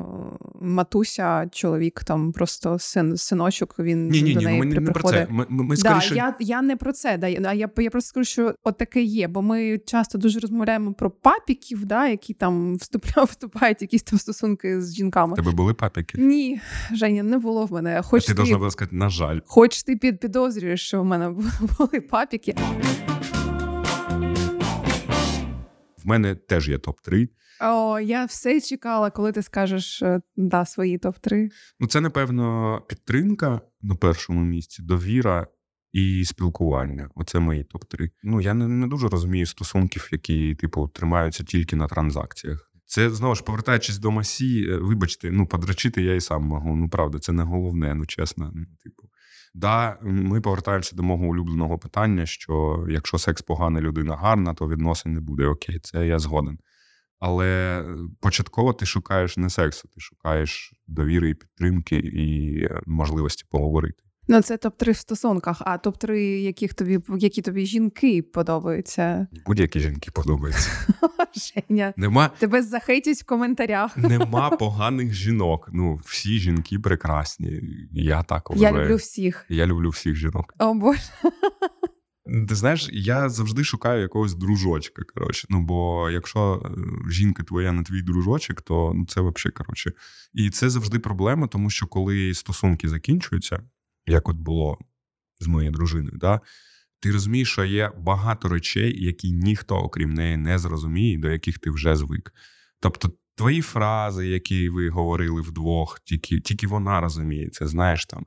матуся, 0.61 1.49
чоловік 1.51 2.03
там 2.03 2.31
просто 2.31 2.79
син, 2.79 3.17
синочок, 3.17 3.75
він 3.79 4.09
ні, 4.09 4.21
ні, 4.21 4.33
до 4.33 4.39
ні, 4.39 4.45
неї 4.45 4.59
ми 4.59 4.65
не 4.65 4.91
про 4.91 5.09
це. 5.09 5.27
Ми, 5.29 5.45
ми, 5.49 5.63
ми 5.63 5.77
скоріше... 5.77 6.09
да, 6.09 6.15
я 6.15 6.35
я 6.39 6.61
не 6.61 6.75
про 6.75 6.93
це. 6.93 7.17
Да, 7.17 7.27
я 7.27 7.69
я 7.77 7.89
просто 7.89 8.09
скажу, 8.09 8.25
що 8.25 8.53
от 8.63 8.77
таке 8.77 9.01
є, 9.01 9.27
бо 9.27 9.41
ми 9.41 9.77
часто 9.77 10.17
дуже 10.17 10.39
розмовляємо 10.39 10.93
про 10.93 11.11
папіків, 11.11 11.85
да, 11.85 12.07
які 12.07 12.33
там 12.33 12.75
вступають 13.27 13.81
якісь 13.81 14.03
там 14.03 14.19
стосунки 14.19 14.81
з 14.81 14.95
жінками. 14.95 15.35
Тебе 15.35 15.51
були 15.51 15.73
папіки? 15.73 16.17
Ні, 16.17 16.61
Женя, 16.93 17.23
не 17.23 17.37
було 17.37 17.65
в 17.65 17.71
мене. 17.71 18.01
Хоч 18.01 18.23
а 18.23 18.27
ти, 18.27 18.33
ти 18.33 18.37
должна 18.37 18.57
була 18.57 18.71
сказати, 18.71 18.95
на 18.95 19.09
жаль. 19.09 19.39
Хоч 19.45 19.83
ти 19.83 19.95
під 19.95 20.19
підозрюєш, 20.19 20.81
що 20.81 20.98
в 21.01 21.05
мене 21.05 21.29
були 21.77 22.01
папіки. 22.01 22.55
В 25.97 26.07
мене 26.07 26.35
теж 26.35 26.69
є 26.69 26.77
топ-3. 26.77 27.29
О, 27.61 27.99
я 27.99 28.25
все 28.25 28.61
чекала, 28.61 29.11
коли 29.11 29.31
ти 29.31 29.41
скажеш 29.41 30.01
е, 30.01 30.21
да, 30.35 30.65
свої 30.65 30.97
топ-3. 30.97 31.49
Ну, 31.79 31.87
це, 31.87 32.01
напевно, 32.01 32.81
підтримка 32.89 33.61
на 33.81 33.95
першому 33.95 34.39
місці, 34.39 34.81
довіра 34.81 35.47
і 35.91 36.25
спілкування. 36.25 37.09
Оце 37.15 37.39
мої 37.39 37.63
топ-3. 37.63 38.09
Ну, 38.23 38.41
я 38.41 38.53
не, 38.53 38.67
не 38.67 38.87
дуже 38.87 39.07
розумію 39.07 39.45
стосунків, 39.45 40.09
які, 40.11 40.55
типу, 40.55 40.87
тримаються 40.87 41.43
тільки 41.43 41.75
на 41.75 41.87
транзакціях. 41.87 42.69
Це 42.85 43.09
знову 43.09 43.35
ж 43.35 43.43
повертаючись 43.43 43.97
до 43.97 44.11
масі, 44.11 44.67
е, 44.69 44.77
вибачте, 44.77 45.31
ну 45.31 45.47
подрачити 45.47 46.01
я 46.01 46.15
і 46.15 46.21
сам 46.21 46.43
можу. 46.43 46.75
Ну 46.75 46.89
правда, 46.89 47.19
це 47.19 47.31
не 47.31 47.43
головне, 47.43 47.95
ну 47.95 48.05
чесно. 48.05 48.51
Ну, 48.55 48.65
типу, 48.83 49.09
Да, 49.53 49.97
ми 50.01 50.41
повертаємося 50.41 50.95
до 50.95 51.03
мого 51.03 51.25
улюбленого 51.25 51.79
питання: 51.79 52.25
що 52.25 52.85
якщо 52.89 53.17
секс 53.17 53.41
погана, 53.41 53.81
людина 53.81 54.15
гарна, 54.15 54.53
то 54.53 54.69
відносин 54.69 55.13
не 55.13 55.19
буде. 55.19 55.45
Окей, 55.47 55.79
це 55.79 56.07
я 56.07 56.19
згоден. 56.19 56.59
Але 57.19 57.83
початково 58.19 58.73
ти 58.73 58.85
шукаєш 58.85 59.37
не 59.37 59.49
сексу, 59.49 59.87
ти 59.87 59.99
шукаєш 59.99 60.73
довіри 60.87 61.29
і 61.29 61.33
підтримки 61.33 61.95
і 61.95 62.57
е, 62.63 62.81
можливості 62.85 63.45
поговорити. 63.49 64.03
Ну, 64.31 64.41
це 64.41 64.55
топ-3 64.55 64.91
в 64.91 64.97
стосунках, 64.97 65.61
а 65.65 65.77
топ-3, 65.77 66.13
яких 66.19 66.73
тобі 66.73 66.99
які 67.17 67.41
тобі 67.41 67.65
жінки 67.65 68.21
подобаються. 68.21 69.27
Будь-які 69.45 69.79
жінки 69.79 70.11
подобаються. 70.11 70.69
Женя, 71.69 71.93
Нема... 71.97 72.29
Тебе 72.39 72.63
захейтять 72.63 73.17
в 73.17 73.25
коментарях. 73.25 73.97
Нема 73.97 74.49
поганих 74.59 75.13
жінок. 75.13 75.69
Ну, 75.73 76.01
всі 76.05 76.39
жінки 76.39 76.79
прекрасні. 76.79 77.61
Я 77.91 78.23
так 78.23 78.49
вважаю. 78.49 78.75
Я 78.75 78.83
люблю 78.83 78.95
всіх. 78.95 79.45
Я 79.49 79.65
люблю 79.65 79.89
всіх 79.89 80.15
жінок. 80.15 80.53
О 80.59 80.73
Боже. 80.73 81.01
Ти 82.49 82.55
знаєш, 82.55 82.89
я 82.91 83.29
завжди 83.29 83.63
шукаю 83.63 84.01
якогось 84.01 84.35
дружочка. 84.35 85.01
Коротше. 85.13 85.47
Ну, 85.49 85.61
бо 85.61 86.09
якщо 86.09 86.61
е, 86.65 87.11
жінка 87.11 87.43
твоя 87.43 87.71
не 87.71 87.83
твій 87.83 88.01
дружочок, 88.01 88.61
то 88.61 88.91
ну, 88.95 89.05
це 89.05 89.21
взагалі 89.21 89.53
коротше. 89.53 89.91
І 90.33 90.49
це 90.49 90.69
завжди 90.69 90.99
проблема, 90.99 91.47
тому 91.47 91.69
що 91.69 91.87
коли 91.87 92.33
стосунки 92.33 92.89
закінчуються 92.89 93.59
як 94.09 94.29
от 94.29 94.37
було 94.37 94.77
з 95.39 95.47
моєю 95.47 95.71
дружиною, 95.71 96.17
да, 96.17 96.41
ти 96.99 97.11
розумієш, 97.11 97.51
що 97.51 97.65
є 97.65 97.91
багато 97.97 98.49
речей, 98.49 99.03
які 99.05 99.31
ніхто, 99.31 99.75
окрім 99.75 100.13
неї, 100.13 100.37
не 100.37 100.59
зрозуміє, 100.59 101.17
до 101.17 101.29
яких 101.29 101.59
ти 101.59 101.69
вже 101.69 101.95
звик. 101.95 102.33
Тобто, 102.79 103.11
твої 103.35 103.61
фрази, 103.61 104.27
які 104.27 104.69
ви 104.69 104.89
говорили 104.89 105.41
вдвох, 105.41 105.99
тільки 105.99 106.39
тільки 106.39 106.67
вона 106.67 107.01
розуміє 107.01 107.49
це, 107.49 107.67
знаєш 107.67 108.05
там. 108.05 108.25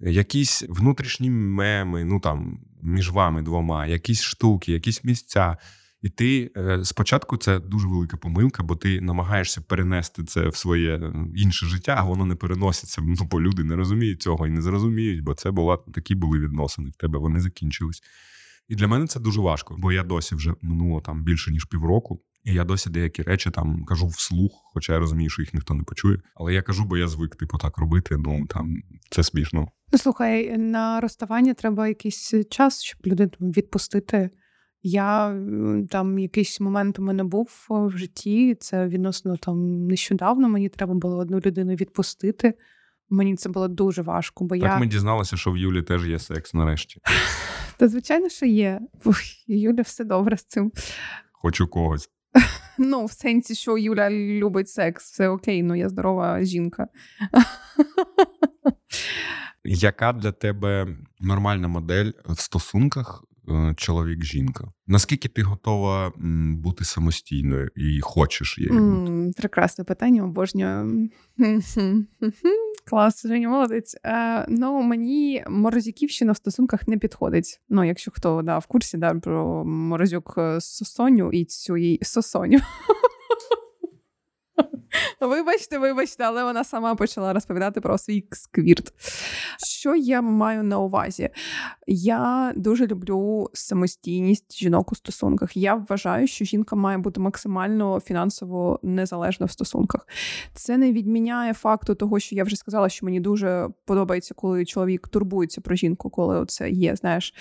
Якісь 0.00 0.64
внутрішні 0.68 1.30
меми, 1.30 2.04
ну 2.04 2.20
там 2.20 2.60
між 2.82 3.10
вами 3.10 3.42
двома, 3.42 3.86
якісь 3.86 4.22
штуки, 4.22 4.72
якісь 4.72 5.04
місця. 5.04 5.56
І 6.02 6.08
ти 6.08 6.50
е, 6.56 6.84
спочатку 6.84 7.36
це 7.36 7.58
дуже 7.58 7.88
велика 7.88 8.16
помилка, 8.16 8.62
бо 8.62 8.76
ти 8.76 9.00
намагаєшся 9.00 9.60
перенести 9.60 10.24
це 10.24 10.48
в 10.48 10.56
своє 10.56 10.96
е, 10.96 11.12
інше 11.36 11.66
життя, 11.66 11.94
а 11.98 12.04
воно 12.04 12.26
не 12.26 12.34
переноситься. 12.34 13.02
Ну, 13.12 13.28
бо 13.30 13.40
люди 13.40 13.64
не 13.64 13.76
розуміють 13.76 14.22
цього 14.22 14.46
і 14.46 14.50
не 14.50 14.62
зрозуміють, 14.62 15.24
бо 15.24 15.34
це 15.34 15.50
була 15.50 15.78
такі 15.94 16.14
були 16.14 16.38
відносини 16.38 16.90
в 16.90 16.96
тебе. 16.96 17.18
Вони 17.18 17.40
закінчились. 17.40 18.02
І 18.68 18.74
для 18.74 18.88
мене 18.88 19.06
це 19.06 19.20
дуже 19.20 19.40
важко, 19.40 19.76
бо 19.78 19.92
я 19.92 20.02
досі 20.02 20.34
вже 20.34 20.54
минуло 20.62 21.00
там 21.00 21.24
більше 21.24 21.50
ніж 21.50 21.64
півроку. 21.64 22.20
І 22.44 22.54
я 22.54 22.64
досі 22.64 22.90
деякі 22.90 23.22
речі 23.22 23.50
там 23.50 23.84
кажу 23.84 24.06
вслух, 24.06 24.52
хоча 24.74 24.92
я 24.92 24.98
розумію, 24.98 25.30
що 25.30 25.42
їх 25.42 25.54
ніхто 25.54 25.74
не 25.74 25.82
почує. 25.82 26.18
Але 26.34 26.54
я 26.54 26.62
кажу, 26.62 26.84
бо 26.84 26.96
я 26.96 27.08
звик 27.08 27.36
типу 27.36 27.58
так 27.58 27.78
робити. 27.78 28.16
Ну 28.18 28.46
там 28.46 28.76
це 29.10 29.22
смішно. 29.22 29.68
Ну 29.92 29.98
слухай, 29.98 30.58
на 30.58 31.00
розставання 31.00 31.54
треба 31.54 31.88
якийсь 31.88 32.34
час, 32.50 32.82
щоб 32.82 33.00
людину 33.06 33.30
відпустити. 33.40 34.30
Я 34.82 35.40
там 35.90 36.18
якийсь 36.18 36.60
момент 36.60 36.98
у 36.98 37.02
мене 37.02 37.24
був 37.24 37.66
в 37.68 37.90
житті. 37.90 38.56
Це 38.60 38.88
відносно 38.88 39.36
там 39.36 39.86
нещодавно. 39.86 40.48
Мені 40.48 40.68
треба 40.68 40.94
було 40.94 41.16
одну 41.16 41.40
людину 41.40 41.74
відпустити. 41.74 42.54
Мені 43.10 43.36
це 43.36 43.48
було 43.48 43.68
дуже 43.68 44.02
важко, 44.02 44.44
бо 44.44 44.56
так 44.56 44.64
я 44.64 44.78
ми 44.78 44.86
дізналися, 44.86 45.36
що 45.36 45.52
в 45.52 45.56
Юлі 45.56 45.82
теж 45.82 46.08
є 46.08 46.18
секс 46.18 46.54
нарешті. 46.54 47.00
Та 47.76 47.88
звичайно, 47.88 48.28
що 48.28 48.46
є. 48.46 48.80
Юля 49.46 49.82
все 49.82 50.04
добре 50.04 50.36
з 50.36 50.44
цим. 50.44 50.72
Хочу 51.32 51.66
когось. 51.66 52.10
Ну, 52.78 53.04
в 53.04 53.12
сенсі, 53.12 53.54
що 53.54 53.78
Юля 53.78 54.10
любить 54.10 54.68
секс, 54.68 55.12
все 55.12 55.28
окей, 55.28 55.62
ну 55.62 55.74
я 55.74 55.88
здорова 55.88 56.44
жінка. 56.44 56.88
Яка 59.64 60.12
для 60.12 60.32
тебе 60.32 60.96
нормальна 61.20 61.68
модель 61.68 62.10
в 62.24 62.40
стосунках 62.40 63.24
Е, 63.31 63.31
чоловік-жінка. 63.76 64.64
Наскільки 64.86 65.28
ти 65.28 65.42
готова 65.42 66.12
бути 66.56 66.84
самостійною 66.84 67.70
і 67.76 68.00
хочеш 68.00 68.58
її? 68.58 68.70
Mm, 68.70 69.36
прекрасне 69.36 69.84
питання, 69.84 70.24
обожнюю. 70.24 71.08
Клас, 72.84 73.26
Женя, 73.26 73.48
молодець. 73.48 73.96
Е, 74.04 74.46
Ну, 74.48 74.82
мені 74.82 75.44
морозюківщина 75.48 76.32
в 76.32 76.36
стосунках 76.36 76.88
не 76.88 76.98
підходить. 76.98 77.60
Ну, 77.68 77.84
якщо 77.84 78.10
хто 78.10 78.42
да, 78.42 78.58
в 78.58 78.66
курсі 78.66 78.98
да, 78.98 79.14
про 79.14 79.64
морозюк 79.64 80.34
е, 80.38 80.60
Сосоню 80.60 81.30
і 81.32 81.44
цю 81.44 81.76
її 81.76 81.98
Сосоню. 82.02 82.58
Вибачте, 85.20 85.78
вибачте, 85.78 86.24
але 86.24 86.44
вона 86.44 86.64
сама 86.64 86.94
почала 86.94 87.32
розповідати 87.32 87.80
про 87.80 87.98
свій 87.98 88.24
сквірт. 88.30 88.92
Що 89.66 89.96
я 89.96 90.22
маю 90.22 90.62
на 90.62 90.78
увазі? 90.78 91.30
Я 91.86 92.52
дуже 92.56 92.86
люблю 92.86 93.50
самостійність 93.52 94.58
жінок 94.58 94.92
у 94.92 94.94
стосунках. 94.94 95.56
Я 95.56 95.74
вважаю, 95.74 96.26
що 96.26 96.44
жінка 96.44 96.76
має 96.76 96.98
бути 96.98 97.20
максимально 97.20 98.00
фінансово 98.00 98.80
незалежна 98.82 99.46
в 99.46 99.50
стосунках. 99.50 100.06
Це 100.54 100.76
не 100.76 100.92
відміняє 100.92 101.54
факту 101.54 101.94
того, 101.94 102.18
що 102.18 102.34
я 102.34 102.44
вже 102.44 102.56
сказала, 102.56 102.88
що 102.88 103.06
мені 103.06 103.20
дуже 103.20 103.68
подобається, 103.84 104.34
коли 104.34 104.64
чоловік 104.64 105.08
турбується 105.08 105.60
про 105.60 105.74
жінку, 105.74 106.10
коли 106.10 106.46
це 106.46 106.70
є, 106.70 106.96
знаєш, 106.96 107.34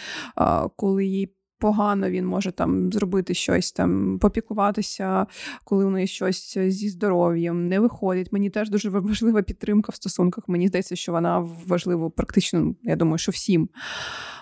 коли 0.76 1.06
їй 1.06 1.36
погано 1.62 2.10
він 2.10 2.26
може 2.26 2.52
там 2.52 2.92
зробити 2.92 3.34
щось 3.34 3.72
там, 3.72 4.20
попіклуватися, 4.20 5.28
коли 5.64 5.86
у 5.86 5.90
неї 5.90 6.08
щось 6.08 6.58
зі 6.58 6.90
здоров'ям 6.90 7.66
не 7.66 7.80
виходить. 7.80 8.34
Мені 8.34 8.50
теж 8.50 8.70
дуже 8.70 8.90
важлива 8.90 9.42
підтримка 9.42 9.92
в 9.92 9.96
стосунках. 9.96 10.48
Мені 10.48 10.68
здається, 10.68 10.96
що 10.96 11.12
вона 11.12 11.40
важлива 11.68 12.10
практично, 12.10 12.76
я 12.84 12.96
думаю, 12.96 13.18
що 13.18 13.32
всім. 13.32 13.70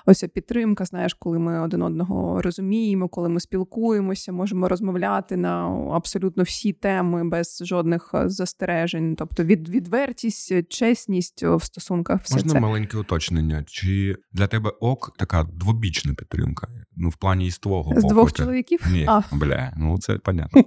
Оця 0.05 0.27
підтримка, 0.27 0.85
знаєш, 0.85 1.13
коли 1.13 1.39
ми 1.39 1.59
один 1.59 1.81
одного 1.81 2.41
розуміємо, 2.41 3.07
коли 3.09 3.29
ми 3.29 3.39
спілкуємося, 3.39 4.31
можемо 4.31 4.67
розмовляти 4.67 5.37
на 5.37 5.67
абсолютно 5.93 6.43
всі 6.43 6.73
теми 6.73 7.29
без 7.29 7.61
жодних 7.65 8.11
е, 8.13 8.29
застережень. 8.29 9.15
Тобто 9.15 9.43
від, 9.43 9.69
відвертість, 9.69 10.69
чесність 10.69 11.43
в 11.43 11.63
стосунках. 11.63 12.21
Все 12.23 12.35
Можна 12.35 12.51
це. 12.51 12.59
маленьке 12.59 12.97
уточнення? 12.97 13.63
Чи 13.67 14.15
для 14.31 14.47
тебе 14.47 14.69
ок 14.79 15.15
така 15.17 15.43
двобічна 15.43 16.13
підтримка? 16.13 16.67
Ну, 16.95 17.08
в 17.09 17.15
плані 17.15 17.47
із 17.47 17.59
твого 17.59 17.91
з 17.91 17.95
боку. 17.95 18.07
двох 18.07 18.33
чоловіків? 18.33 18.79
Ні, 18.91 19.05
а. 19.07 19.23
бля, 19.31 19.73
ну 19.77 19.97
це 19.99 20.17
понятно. 20.17 20.63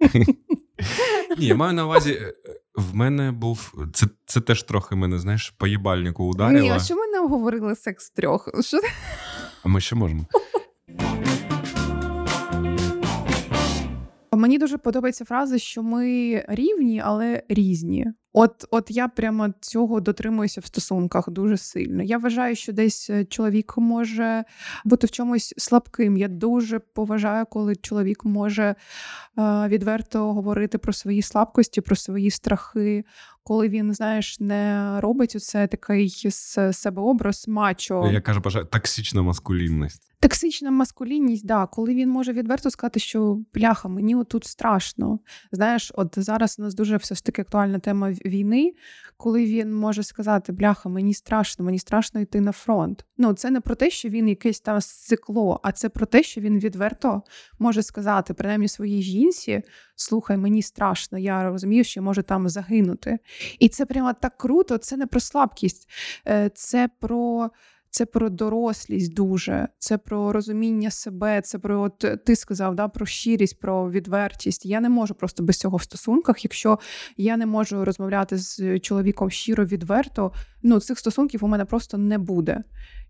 Ні, 1.38 1.46
я 1.46 1.54
маю 1.54 1.72
на 1.72 1.84
увазі, 1.84 2.12
е, 2.12 2.32
в 2.74 2.94
мене 2.94 3.32
був. 3.32 3.74
Це 3.92 4.06
це 4.26 4.40
теж 4.40 4.62
трохи 4.62 4.94
мене, 4.94 5.18
знаєш, 5.18 5.50
по 5.50 5.66
їбальнику 5.66 6.24
ударило. 6.24 6.60
Ні, 6.60 6.70
а 6.70 6.78
що 6.78 6.96
ми 6.96 7.06
не 7.06 7.20
обговорили 7.20 7.76
секс 7.76 8.10
трьох? 8.10 8.48
Що? 8.62 8.80
А 9.64 9.68
ми 9.68 9.80
ще 9.80 9.96
можемо. 9.96 10.26
Мені 14.32 14.58
дуже 14.58 14.78
подобається 14.78 15.24
фраза, 15.24 15.58
що 15.58 15.82
ми 15.82 16.04
рівні, 16.48 17.02
але 17.04 17.42
різні. 17.48 18.06
От 18.32 18.64
от 18.70 18.90
я 18.90 19.08
прямо 19.08 19.48
цього 19.60 20.00
дотримуюся 20.00 20.60
в 20.60 20.66
стосунках 20.66 21.30
дуже 21.30 21.56
сильно. 21.56 22.02
Я 22.02 22.18
вважаю, 22.18 22.56
що 22.56 22.72
десь 22.72 23.10
е, 23.10 23.24
чоловік 23.24 23.74
може 23.76 24.44
бути 24.84 25.06
в 25.06 25.10
чомусь 25.10 25.54
слабким. 25.56 26.16
Я 26.16 26.28
дуже 26.28 26.78
поважаю, 26.78 27.46
коли 27.46 27.76
чоловік 27.76 28.24
може 28.24 28.64
е, 28.64 28.74
відверто 29.68 30.32
говорити 30.32 30.78
про 30.78 30.92
свої 30.92 31.22
слабкості, 31.22 31.80
про 31.80 31.96
свої 31.96 32.30
страхи. 32.30 33.04
Коли 33.44 33.68
він, 33.68 33.94
знаєш, 33.94 34.40
не 34.40 35.00
робить 35.00 35.36
оце 35.36 35.66
такий 35.66 36.30
з 36.30 36.72
себе 36.72 37.02
образ 37.02 37.44
мачо. 37.48 38.10
Я 38.12 38.20
кажу, 38.20 38.40
бажаю 38.40 38.64
токсична 38.64 39.22
маскулінність. 39.22 40.12
Токсична 40.20 40.70
маскулінність, 40.70 41.46
да, 41.46 41.66
коли 41.66 41.94
він 41.94 42.08
може 42.08 42.32
відверто 42.32 42.70
сказати, 42.70 43.00
що 43.00 43.38
бляха, 43.54 43.88
мені 43.88 44.14
отут 44.14 44.44
страшно. 44.44 45.18
Знаєш, 45.52 45.92
от 45.94 46.14
зараз 46.16 46.56
у 46.58 46.62
нас 46.62 46.74
дуже 46.74 46.96
все 46.96 47.14
ж 47.14 47.24
таки 47.24 47.42
актуальна 47.42 47.78
тема 47.78 48.10
війни, 48.10 48.72
коли 49.16 49.46
він 49.46 49.74
може 49.74 50.02
сказати, 50.02 50.52
бляха, 50.52 50.88
мені 50.88 51.14
страшно, 51.14 51.64
мені 51.64 51.78
страшно 51.78 52.20
йти 52.20 52.40
на 52.40 52.52
фронт. 52.52 53.04
Ну, 53.18 53.32
це 53.32 53.50
не 53.50 53.60
про 53.60 53.74
те, 53.74 53.90
що 53.90 54.08
він 54.08 54.28
якесь 54.28 54.60
там 54.60 54.80
цикло, 54.80 55.60
а 55.62 55.72
це 55.72 55.88
про 55.88 56.06
те, 56.06 56.22
що 56.22 56.40
він 56.40 56.58
відверто 56.58 57.22
може 57.58 57.82
сказати, 57.82 58.34
принаймні 58.34 58.68
своїй 58.68 59.02
жінці: 59.02 59.62
слухай, 60.02 60.36
мені 60.36 60.62
страшно, 60.62 61.18
я 61.18 61.44
розумію, 61.50 61.84
що 61.84 62.00
я 62.00 62.04
можу 62.04 62.22
там 62.22 62.48
загинути. 62.48 63.18
І 63.58 63.68
це 63.68 63.86
прямо 63.86 64.12
так 64.12 64.36
круто, 64.38 64.78
це 64.78 64.96
не 64.96 65.06
про 65.06 65.20
слабкість, 65.20 65.88
е, 66.28 66.50
це 66.54 66.88
про. 67.00 67.50
Це 67.94 68.06
про 68.06 68.30
дорослість 68.30 69.14
дуже, 69.14 69.68
це 69.78 69.98
про 69.98 70.32
розуміння 70.32 70.90
себе, 70.90 71.40
це 71.40 71.58
про 71.58 71.80
от 71.82 72.24
ти 72.24 72.36
сказав, 72.36 72.74
да, 72.74 72.88
про 72.88 73.06
щирість, 73.06 73.60
про 73.60 73.90
відвертість. 73.90 74.66
Я 74.66 74.80
не 74.80 74.88
можу 74.88 75.14
просто 75.14 75.42
без 75.42 75.58
цього 75.58 75.76
в 75.76 75.82
стосунках. 75.82 76.44
Якщо 76.44 76.78
я 77.16 77.36
не 77.36 77.46
можу 77.46 77.84
розмовляти 77.84 78.38
з 78.38 78.80
чоловіком 78.80 79.30
щиро 79.30 79.64
відверто, 79.64 80.32
ну 80.62 80.80
цих 80.80 80.98
стосунків 80.98 81.44
у 81.44 81.48
мене 81.48 81.64
просто 81.64 81.98
не 81.98 82.18
буде. 82.18 82.62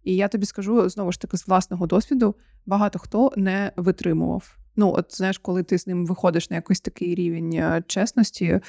І 0.05 0.17
я 0.17 0.29
тобі 0.29 0.47
скажу 0.47 0.89
знову 0.89 1.13
ж 1.13 1.21
таки 1.21 1.37
з 1.37 1.49
власного 1.49 1.87
досвіду: 1.87 2.35
багато 2.67 2.99
хто 2.99 3.33
не 3.37 3.73
витримував. 3.77 4.62
Ну, 4.77 4.93
от 4.97 5.17
знаєш, 5.17 5.39
коли 5.39 5.63
ти 5.63 5.79
з 5.79 5.87
ним 5.87 6.07
виходиш 6.07 6.51
на 6.51 6.57
якийсь 6.57 6.81
такий 6.81 7.15
рівень 7.15 7.53
е, 7.53 7.83
чесності. 7.87 8.61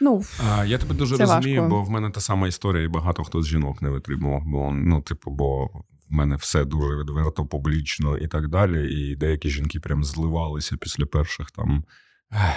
Ну, 0.00 0.22
а, 0.50 0.64
Я 0.64 0.78
тебе 0.78 0.94
дуже 0.94 1.16
розумію, 1.16 1.60
важко. 1.60 1.76
бо 1.76 1.82
в 1.82 1.90
мене 1.90 2.10
та 2.10 2.20
сама 2.20 2.48
історія, 2.48 2.84
і 2.84 2.88
багато 2.88 3.24
хто 3.24 3.42
з 3.42 3.46
жінок 3.46 3.82
не 3.82 3.88
витримував. 3.88 4.42
Бо 4.46 4.70
ну, 4.72 5.02
типу, 5.02 5.30
бо 5.30 5.64
в 5.66 5.82
мене 6.08 6.36
все 6.36 6.64
дуже 6.64 6.96
відверто, 6.96 7.46
публічно 7.46 8.18
і 8.18 8.28
так 8.28 8.48
далі. 8.48 8.94
І 8.94 9.16
деякі 9.16 9.50
жінки 9.50 9.80
прям 9.80 10.04
зливалися 10.04 10.76
після 10.76 11.06
перших 11.06 11.50
там 11.50 11.84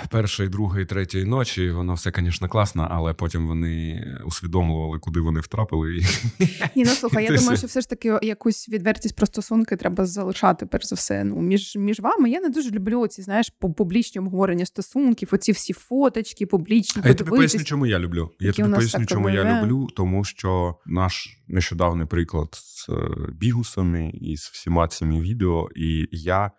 першої, 0.09 0.49
другої, 0.49 0.85
третьої 0.85 1.25
ночі. 1.25 1.71
Воно 1.71 1.93
все, 1.93 2.11
звісно, 2.15 2.49
класно, 2.49 2.87
але 2.91 3.13
потім 3.13 3.47
вони 3.47 4.05
усвідомлювали, 4.25 4.99
куди 4.99 5.19
вони 5.19 5.39
втрапили. 5.39 6.01
Ні, 6.75 6.83
ну 6.85 6.85
слухай, 6.85 7.23
я 7.23 7.37
думаю, 7.37 7.57
що 7.57 7.67
все 7.67 7.81
ж 7.81 7.89
таки 7.89 8.19
якусь 8.21 8.69
відвертість 8.69 9.15
про 9.15 9.25
стосунки 9.25 9.75
треба 9.75 10.05
залишати, 10.05 10.65
перш 10.65 10.87
за 10.87 10.95
все. 10.95 11.23
Ну, 11.23 11.41
між 11.41 11.75
між 11.75 11.99
вами. 11.99 12.29
Я 12.29 12.39
не 12.39 12.49
дуже 12.49 12.69
люблю 12.69 13.07
ці, 13.07 13.21
знаєш, 13.21 13.53
публічні 13.59 14.21
обговорення 14.21 14.65
стосунків, 14.65 15.29
оці 15.31 15.51
всі 15.51 15.73
фоточки, 15.73 16.45
публічні. 16.45 17.01
А 17.05 17.07
я 17.07 17.13
тобі 17.13 17.29
поясню, 17.29 17.63
чому 17.63 17.85
я 17.85 17.99
люблю. 17.99 18.31
Я 18.39 18.51
тобі 18.51 18.75
поясню, 18.75 19.05
чому 19.05 19.29
я 19.29 19.61
люблю, 19.61 19.87
тому 19.95 20.23
що 20.23 20.75
наш 20.85 21.37
нещодавний 21.47 22.07
приклад 22.07 22.49
з 22.53 22.89
е, 22.89 22.93
бігусами 23.33 24.11
і 24.21 24.37
з 24.37 24.41
всіма 24.41 24.87
цими 24.87 25.21
відео, 25.21 25.69
і 25.75 26.07
я. 26.11 26.51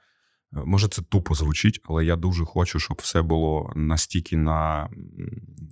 Може, 0.52 0.88
це 0.88 1.02
тупо 1.02 1.34
звучить, 1.34 1.80
але 1.84 2.04
я 2.04 2.16
дуже 2.16 2.44
хочу, 2.44 2.78
щоб 2.78 2.96
все 3.02 3.22
було 3.22 3.72
настільки 3.76 4.36
на 4.36 4.88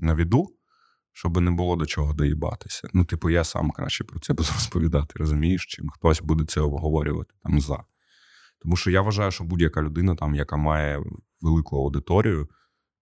на 0.00 0.14
віду, 0.14 0.46
щоб 1.12 1.40
не 1.40 1.50
було 1.50 1.76
до 1.76 1.86
чого 1.86 2.12
доїбатися. 2.12 2.88
Ну, 2.92 3.04
типу, 3.04 3.30
я 3.30 3.44
сам 3.44 3.70
краще 3.70 4.04
про 4.04 4.20
це 4.20 4.32
буду 4.32 4.48
розповідати, 4.54 5.14
розумієш, 5.16 5.66
чим 5.66 5.88
хтось 5.90 6.22
буде 6.22 6.44
це 6.44 6.60
обговорювати 6.60 7.34
там 7.42 7.60
за. 7.60 7.84
Тому 8.62 8.76
що 8.76 8.90
я 8.90 9.00
вважаю, 9.00 9.30
що 9.30 9.44
будь-яка 9.44 9.82
людина, 9.82 10.14
там, 10.14 10.34
яка 10.34 10.56
має 10.56 11.02
велику 11.40 11.76
аудиторію, 11.76 12.48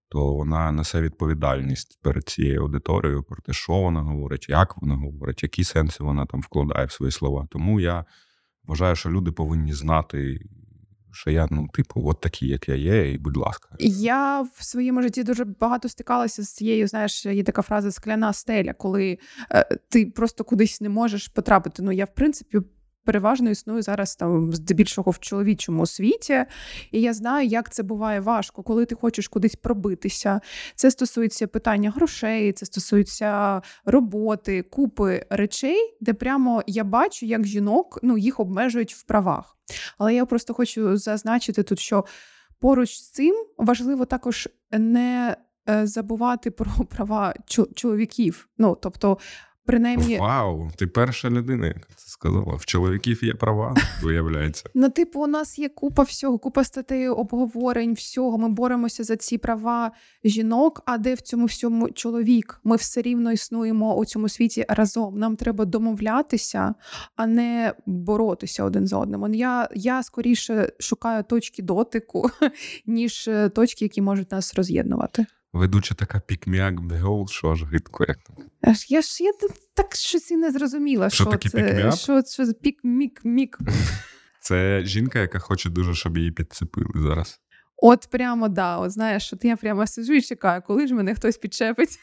то 0.09 0.35
вона 0.35 0.73
несе 0.73 1.01
відповідальність 1.01 1.99
перед 2.03 2.29
цією 2.29 2.63
аудиторією 2.63 3.23
про 3.23 3.37
те, 3.43 3.53
що 3.53 3.73
вона 3.73 4.03
говорить, 4.03 4.49
як 4.49 4.77
вона 4.83 4.97
говорить, 4.97 5.43
які 5.43 5.65
сенси 5.65 6.05
вона 6.05 6.27
там 6.27 6.41
вкладає 6.41 6.87
в 6.87 6.93
свої 6.93 7.13
слова. 7.13 7.47
Тому 7.51 7.81
я 7.81 8.05
вважаю, 8.65 8.97
що 8.97 9.11
люди 9.11 9.33
повинні 9.33 9.73
знати 9.73 10.41
що 11.15 11.31
я, 11.31 11.49
ну, 11.51 11.69
типу, 11.69 12.09
от 12.09 12.21
такий, 12.21 12.49
як 12.49 12.69
я 12.69 12.75
є, 12.75 13.13
і 13.13 13.19
будь 13.19 13.37
ласка. 13.37 13.69
Я 13.81 14.41
в 14.41 14.65
своєму 14.65 15.03
житті 15.03 15.23
дуже 15.23 15.45
багато 15.45 15.89
стикалася 15.89 16.43
з 16.43 16.55
цією, 16.55 16.89
знаєш, 16.89 17.27
є 17.27 17.43
така 17.43 17.63
фраза 17.63 17.93
скляна 17.93 18.33
стеля, 18.33 18.73
коли 18.73 19.19
е, 19.51 19.79
ти 19.89 20.07
просто 20.07 20.45
кудись 20.45 20.81
не 20.81 20.89
можеш 20.89 21.29
потрапити. 21.29 21.83
Ну, 21.83 21.93
я, 21.93 22.05
в 22.05 22.15
принципі, 22.15 22.59
переважно 23.05 23.51
існую 23.51 23.83
зараз 23.83 24.17
там 24.17 24.53
здебільшого 24.53 25.11
в 25.11 25.19
чоловічому 25.19 25.87
світі, 25.87 26.45
і 26.93 27.01
я 27.01 27.15
знаю, 27.15 27.49
як 27.49 27.73
це 27.73 27.83
буває 27.83 28.21
важко, 28.21 28.63
коли 28.63 28.87
ти 28.87 28.95
хочеш 28.95 29.29
кудись 29.29 29.57
пробитися. 29.57 30.41
Це 30.75 30.91
стосується 30.91 31.47
питання 31.47 31.91
грошей, 31.91 32.53
це 32.53 32.67
стосується 32.67 33.63
роботи, 33.85 34.63
купи 34.63 35.27
речей, 35.31 35.97
де 36.01 36.13
прямо 36.13 36.63
я 36.67 36.85
бачу, 36.85 37.27
як 37.27 37.47
жінок 37.47 37.99
ну, 38.03 38.19
їх 38.19 38.41
обмежують 38.41 38.95
в 38.95 39.03
правах. 39.03 39.57
Але 39.99 40.15
я 40.15 40.27
просто 40.27 40.55
хочу 40.55 40.97
зазначити 40.97 41.63
тут, 41.63 41.79
що 41.79 42.05
поруч 42.61 42.91
з 42.91 43.11
цим 43.11 43.47
важливо 43.59 44.05
також 44.05 44.49
не 44.73 45.37
е, 45.69 45.87
забувати 45.87 46.51
про 46.51 46.71
права 46.91 47.35
чоловіків. 47.75 48.49
Ну 48.59 48.79
тобто 48.83 49.19
Принаймні, 49.67 50.19
вау, 50.19 50.71
ти 50.77 50.87
перша 50.87 51.31
людина, 51.31 51.75
сказала. 52.15 52.55
В 52.55 52.65
чоловіків 52.65 53.25
є 53.25 53.35
права, 53.35 53.77
виявляється. 54.03 54.65
Ну, 54.75 54.91
типу, 54.91 55.21
у 55.21 55.27
нас 55.27 55.59
є 55.59 55.69
купа 55.69 56.03
всього, 56.03 56.39
купа 56.39 56.65
статей, 56.65 57.09
обговорень, 57.09 57.95
всього. 57.95 58.39
Ми 58.39 58.49
боремося 58.49 59.05
за 59.05 59.17
ці 59.17 59.39
права 59.39 59.93
жінок. 60.25 60.83
А 60.87 60.99
де 60.99 61.15
в 61.15 61.21
цьому 61.21 61.47
всьому 61.47 61.91
чоловік? 61.91 62.61
Ми 62.65 62.77
все 62.77 63.03
рівно 63.03 63.33
існуємо 63.33 63.97
у 63.97 64.05
цьому 64.05 64.29
світі 64.29 64.65
разом. 64.69 65.19
Нам 65.19 65.37
треба 65.37 65.65
домовлятися, 65.65 66.75
а 67.17 67.27
не 67.27 67.75
боротися 67.87 68.65
один 68.65 68.87
з 68.87 68.93
одним. 68.93 69.35
Я 69.35 69.69
я 69.75 70.03
скоріше 70.03 70.73
шукаю 70.79 71.23
точки 71.23 71.63
дотику, 71.63 72.31
ніж 72.87 73.29
е, 73.29 73.49
точки, 73.49 73.85
які 73.85 74.03
можуть 74.03 74.33
нас 74.33 74.55
роз'єднувати. 74.55 75.27
Ведуча 75.55 75.95
така 75.95 76.21
пікмяк 76.21 76.81
бегол, 76.81 77.29
що 77.29 77.51
аж 77.51 77.65
гидко, 77.65 78.05
як 78.09 78.19
так. 78.19 78.37
Аж 78.63 78.91
я 78.91 79.03
ж 79.03 79.25
я 79.25 79.33
так 79.75 79.95
щось 79.95 80.31
і 80.31 80.37
не 80.37 80.53
зрозуміла, 80.53 81.11
що, 81.11 81.25
що 81.25 81.49
це 81.49 81.93
що, 81.93 82.23
що 82.23 82.53
пік-мік-мік. 82.55 83.59
Це 84.41 84.81
жінка, 84.85 85.19
яка 85.19 85.39
хоче 85.39 85.71
дуже, 85.71 85.95
щоб 85.95 86.19
її 86.19 86.31
підцепили 86.31 86.91
зараз. 86.95 87.41
От 87.77 88.09
прямо 88.11 88.49
да, 88.49 88.77
от 88.77 88.91
знаєш, 88.91 89.33
от 89.33 89.45
я 89.45 89.57
прямо 89.57 89.87
сиджу 89.87 90.13
і 90.13 90.23
чекаю, 90.23 90.63
коли 90.67 90.87
ж 90.87 90.95
мене 90.95 91.15
хтось 91.15 91.37
підчепить. 91.37 91.99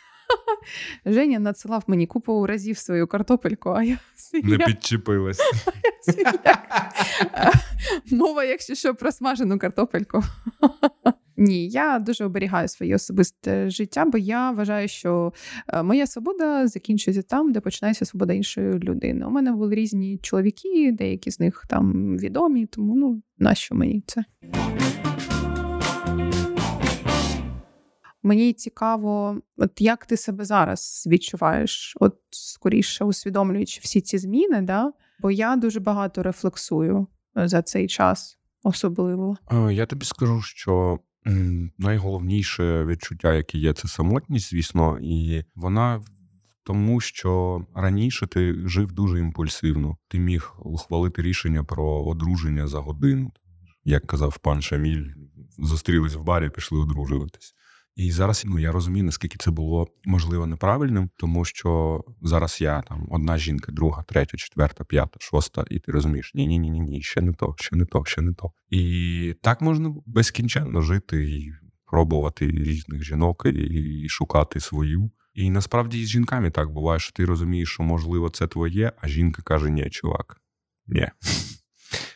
Женя 1.06 1.40
надсилав 1.40 1.84
мені 1.88 2.08
купу 2.08 2.48
разів 2.48 2.78
свою 2.78 3.08
картопельку, 3.08 3.70
а 3.70 3.84
я 3.84 3.98
не 4.44 4.58
підчепилась. 4.58 5.40
Мова, 8.12 8.44
якщо 8.44 8.76
що, 8.76 8.96
про 8.96 9.12
смажену 9.12 9.60
картопельку. 9.60 10.24
Ні, 11.38 11.70
я 11.70 12.00
дуже 12.00 12.26
оберігаю 12.26 12.67
своє 12.67 12.96
особисте 12.96 13.70
життя, 13.70 14.06
бо 14.06 14.17
я 14.17 14.52
вважаю, 14.52 14.88
що 14.88 15.34
е, 15.67 15.84
моя 15.84 16.08
свобода 16.08 16.67
закінчується 16.67 17.22
там, 17.22 17.52
де 17.52 17.60
починається 17.60 18.06
свобода 18.06 18.34
іншої 18.34 18.74
людини. 18.74 19.26
У 19.26 19.30
мене 19.30 19.52
були 19.52 19.76
різні 19.76 20.17
чоловіки, 20.17 20.91
деякі 20.91 21.32
з 21.32 21.39
них 21.39 21.65
там 21.70 22.17
відомі, 22.17 22.65
тому 22.65 22.96
ну 22.96 23.22
нащо 23.38 23.76
мені 23.76 24.04
це? 24.08 24.24
Мені 28.24 28.54
цікаво, 28.54 29.41
от 29.58 29.82
як 29.82 30.06
ти 30.06 30.17
себе 30.17 30.46
зараз 30.46 31.04
відчуваєш, 31.08 31.98
от 32.00 32.17
скоріше 32.30 33.04
усвідомлюючи 33.04 33.80
всі 33.84 34.02
ці 34.02 34.17
зміни, 34.17 34.62
да? 34.62 34.94
бо 35.22 35.32
я 35.32 35.56
дуже 35.56 35.80
багато 35.80 36.24
рефлексую 36.24 37.08
е, 37.38 37.48
за 37.48 37.62
цей 37.62 37.88
час, 37.88 38.39
особливо. 38.63 39.38
Е, 39.52 39.74
я 39.74 39.86
тобі 39.86 40.06
скажу, 40.06 40.41
що 40.41 41.00
найголовніше 41.78 42.86
відчуття, 42.86 43.34
яке 43.34 43.58
є, 43.58 43.74
це 43.74 43.88
самотність, 43.88 44.50
звісно, 44.50 45.00
і 45.02 45.44
вона 45.56 46.02
тому, 46.64 47.02
що 47.02 47.62
раніше 47.76 48.28
ти 48.28 48.68
жив 48.68 48.92
дуже 48.92 49.20
імпульсивно. 49.20 49.98
Ти 50.08 50.20
міг 50.20 50.54
ухвалити 50.60 51.22
рішення 51.22 51.64
про 51.64 52.04
одруження 52.06 52.68
за 52.68 52.80
годину, 52.80 53.32
як 53.84 54.08
казав 54.08 54.38
пан 54.38 54.62
Шаміль, 54.62 55.06
зустрілись 55.58 56.16
в 56.16 56.22
барі, 56.22 56.50
пішли 56.50 56.80
одружуватись. 56.80 57.54
І 57.96 58.12
зараз 58.12 58.44
ну 58.46 58.60
я 58.60 58.72
розумію, 58.72 59.06
наскільки 59.06 59.38
це 59.38 59.52
було 59.52 59.88
можливо 60.06 60.48
неправильним, 60.48 61.10
тому 61.18 61.46
що 61.46 62.02
зараз 62.22 62.58
я 62.62 62.82
там 62.82 63.08
одна 63.12 63.38
жінка, 63.38 63.72
друга, 63.72 64.04
третя, 64.04 64.38
четверта, 64.38 64.84
п'ята, 64.84 65.18
шоста, 65.20 65.66
і 65.70 65.80
ти 65.80 65.92
розумієш, 65.92 66.32
ні, 66.36 66.48
ні, 66.48 66.60
ні, 66.60 66.70
ні, 66.70 66.80
ні, 66.80 67.02
ще 67.02 67.22
не 67.22 67.34
то, 67.34 67.56
ще 67.58 67.76
не 67.76 67.86
то, 67.86 68.06
ще 68.06 68.22
не 68.22 68.34
то. 68.34 68.52
І 68.70 69.36
так 69.42 69.62
можна 69.62 69.94
безкінченно 70.06 70.82
жити 70.82 71.24
і 71.24 71.52
пробувати 71.86 72.48
різних 72.48 73.04
жінок 73.04 73.46
і 73.46 74.06
шукати 74.10 74.60
свою. 74.60 75.12
І 75.34 75.50
насправді 75.50 76.06
з 76.06 76.10
жінками 76.10 76.52
так 76.52 76.72
буває, 76.72 77.00
що 77.00 77.14
ти 77.14 77.26
розумієш, 77.26 77.70
що 77.70 77.84
можливо 77.84 78.30
це 78.30 78.48
твоє, 78.48 78.92
а 79.02 79.08
жінка 79.08 79.42
каже: 79.42 79.70
Ні, 79.70 79.90
чувак, 79.90 80.42
ні 80.88 81.08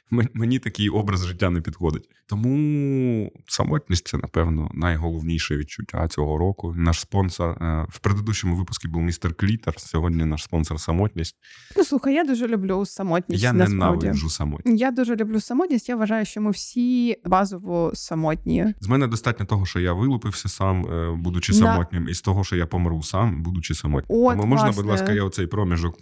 мені 0.10 0.60
такий 0.60 0.90
образ 0.90 1.26
життя 1.26 1.50
не 1.50 1.62
підходить. 1.62 2.10
Тому 2.28 3.32
самотність 3.48 4.08
це, 4.08 4.18
напевно, 4.18 4.72
найголовніше 4.74 5.58
відчуття 5.58 6.08
цього 6.08 6.38
року. 6.38 6.74
Наш 6.78 7.00
спонсор 7.00 7.50
е, 7.50 7.86
в 7.90 8.00
предыдущому 8.00 8.56
випуску 8.56 8.88
був 8.88 9.02
містер 9.02 9.34
Клітер. 9.34 9.74
Сьогодні 9.78 10.26
наш 10.26 10.44
спонсор 10.44 10.80
самотність. 10.80 11.36
Ну 11.78 11.84
слухай, 11.84 12.14
я 12.14 12.24
дуже 12.24 12.48
люблю 12.48 12.86
самотність. 12.86 13.44
Я 13.44 13.54
ненавиджу 13.54 14.30
самотність. 14.30 14.82
Я 14.82 14.92
дуже 14.92 15.16
люблю 15.16 15.40
самотність. 15.40 15.90
Я 15.90 15.96
вважаю, 15.96 16.26
що 16.26 16.42
ми 16.42 16.52
всі 16.52 17.18
базово 17.26 17.92
самотні. 17.94 18.74
З 18.80 18.88
мене 18.88 19.08
достатньо 19.08 19.46
того, 19.46 19.66
що 19.66 19.80
я 19.80 19.94
вилупився 19.94 20.50
сам, 20.50 20.86
е, 20.86 21.16
будучи 21.16 21.54
самотнім, 21.54 22.10
і 22.10 22.14
з 22.14 22.22
того, 22.22 22.44
що 22.44 22.56
я 22.56 22.66
помру 22.66 23.04
сам, 23.04 23.44
будучи 23.44 23.76
самотнім. 23.76 24.20
От, 24.20 24.38
Тому 24.38 24.46
можна, 24.46 24.66
власне. 24.66 24.84
будь 24.84 24.92
ласка, 24.92 25.12
я 25.12 25.24
оцей 25.24 25.48
проміжок 25.48 25.98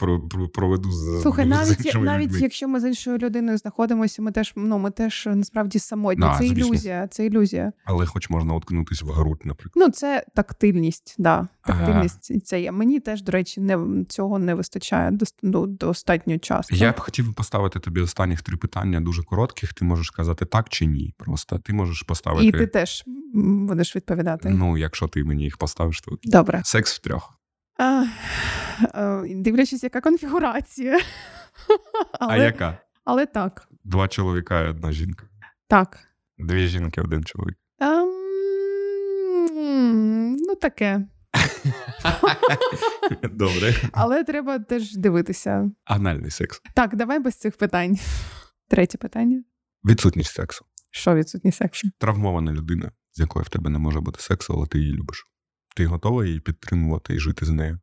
проведу 0.53 0.91
з 0.91 1.21
слухай, 1.21 1.45
навіть 1.45 1.91
з 1.91 1.95
навіть 1.95 2.27
людьми. 2.27 2.39
якщо 2.39 2.67
ми 2.67 2.79
з 2.79 2.87
іншою 2.87 3.17
людиною 3.17 3.57
знаходимося, 3.93 4.21
ми 4.21 4.31
теж 4.31 4.53
ну 4.55 4.77
ми 4.77 4.91
теж 4.91 5.29
насправді 5.31 5.79
самотні. 5.79 6.21
Да, 6.21 6.37
це 6.37 6.47
звісно. 6.47 6.67
ілюзія, 6.67 7.07
це 7.07 7.25
ілюзія. 7.25 7.73
Але 7.85 8.05
хоч 8.05 8.29
можна 8.29 8.53
уткнутись 8.53 9.01
в 9.01 9.07
грудь, 9.07 9.41
наприклад. 9.45 9.85
Ну 9.85 9.91
це 9.91 10.25
тактильність, 10.35 11.15
да. 11.17 11.47
Тактильність 11.65 12.31
ага. 12.31 12.39
це 12.39 12.61
є. 12.61 12.71
Мені 12.71 12.99
теж, 12.99 13.21
до 13.21 13.31
речі, 13.31 13.61
не 13.61 14.05
цього 14.09 14.39
не 14.39 14.53
вистачає 14.53 15.11
до, 15.11 15.25
до 15.43 15.65
достатньо 15.65 16.37
часу. 16.37 16.75
Я 16.75 16.91
б 16.91 16.99
хотів 16.99 17.33
поставити 17.33 17.79
тобі 17.79 18.01
останніх 18.01 18.41
три 18.41 18.57
питання 18.57 19.01
дуже 19.01 19.23
коротких. 19.23 19.73
Ти 19.73 19.85
можеш 19.85 20.07
сказати 20.07 20.45
так 20.45 20.69
чи 20.69 20.85
ні. 20.85 21.13
Просто 21.17 21.59
ти 21.59 21.73
можеш 21.73 22.03
поставити. 22.03 22.47
І 22.47 22.51
ти 22.51 22.67
теж 22.67 23.03
будеш 23.33 23.95
відповідати. 23.95 24.49
Ну, 24.49 24.77
якщо 24.77 25.07
ти 25.07 25.23
мені 25.23 25.43
їх 25.43 25.57
поставиш, 25.57 26.01
то 26.01 26.17
добре. 26.23 26.61
Секс 26.65 26.95
в 26.95 26.99
трьох. 26.99 27.39
А, 27.79 28.05
а, 28.93 29.23
Дивлячись, 29.29 29.83
яка 29.83 30.01
конфігурація. 30.01 30.99
Але, 32.19 32.33
А 32.33 32.37
яка? 32.37 32.77
Але 33.05 33.25
так. 33.25 33.67
Два 33.83 34.07
чоловіка 34.07 34.61
і 34.61 34.69
одна 34.69 34.91
жінка. 34.91 35.27
Так. 35.67 35.99
Дві 36.37 36.67
жінки, 36.67 37.01
один 37.01 37.23
чоловік. 37.23 37.57
Um, 37.79 38.05
ну, 40.47 40.55
таке. 40.55 41.07
Добре. 43.31 43.75
Але 43.91 44.23
треба 44.23 44.59
теж 44.59 44.95
дивитися. 44.95 45.71
Анальний 45.85 46.31
секс. 46.31 46.61
Так, 46.75 46.95
давай 46.95 47.19
без 47.19 47.35
цих 47.35 47.57
питань. 47.57 47.99
Третє 48.69 48.97
питання. 48.97 49.43
Відсутність 49.85 50.33
сексу. 50.33 50.65
Що 50.91 51.15
відсутність 51.15 51.57
сексу? 51.57 51.87
Травмована 51.97 52.51
людина, 52.51 52.91
з 53.11 53.19
якою 53.19 53.43
в 53.43 53.49
тебе 53.49 53.69
не 53.69 53.79
може 53.79 53.99
бути 53.99 54.21
сексу, 54.21 54.53
але 54.57 54.67
ти 54.67 54.79
її 54.79 54.93
любиш. 54.93 55.25
Ти 55.75 55.85
готова 55.85 56.25
її 56.25 56.39
підтримувати 56.39 57.15
і 57.15 57.19
жити 57.19 57.45
з 57.45 57.49
нею? 57.49 57.79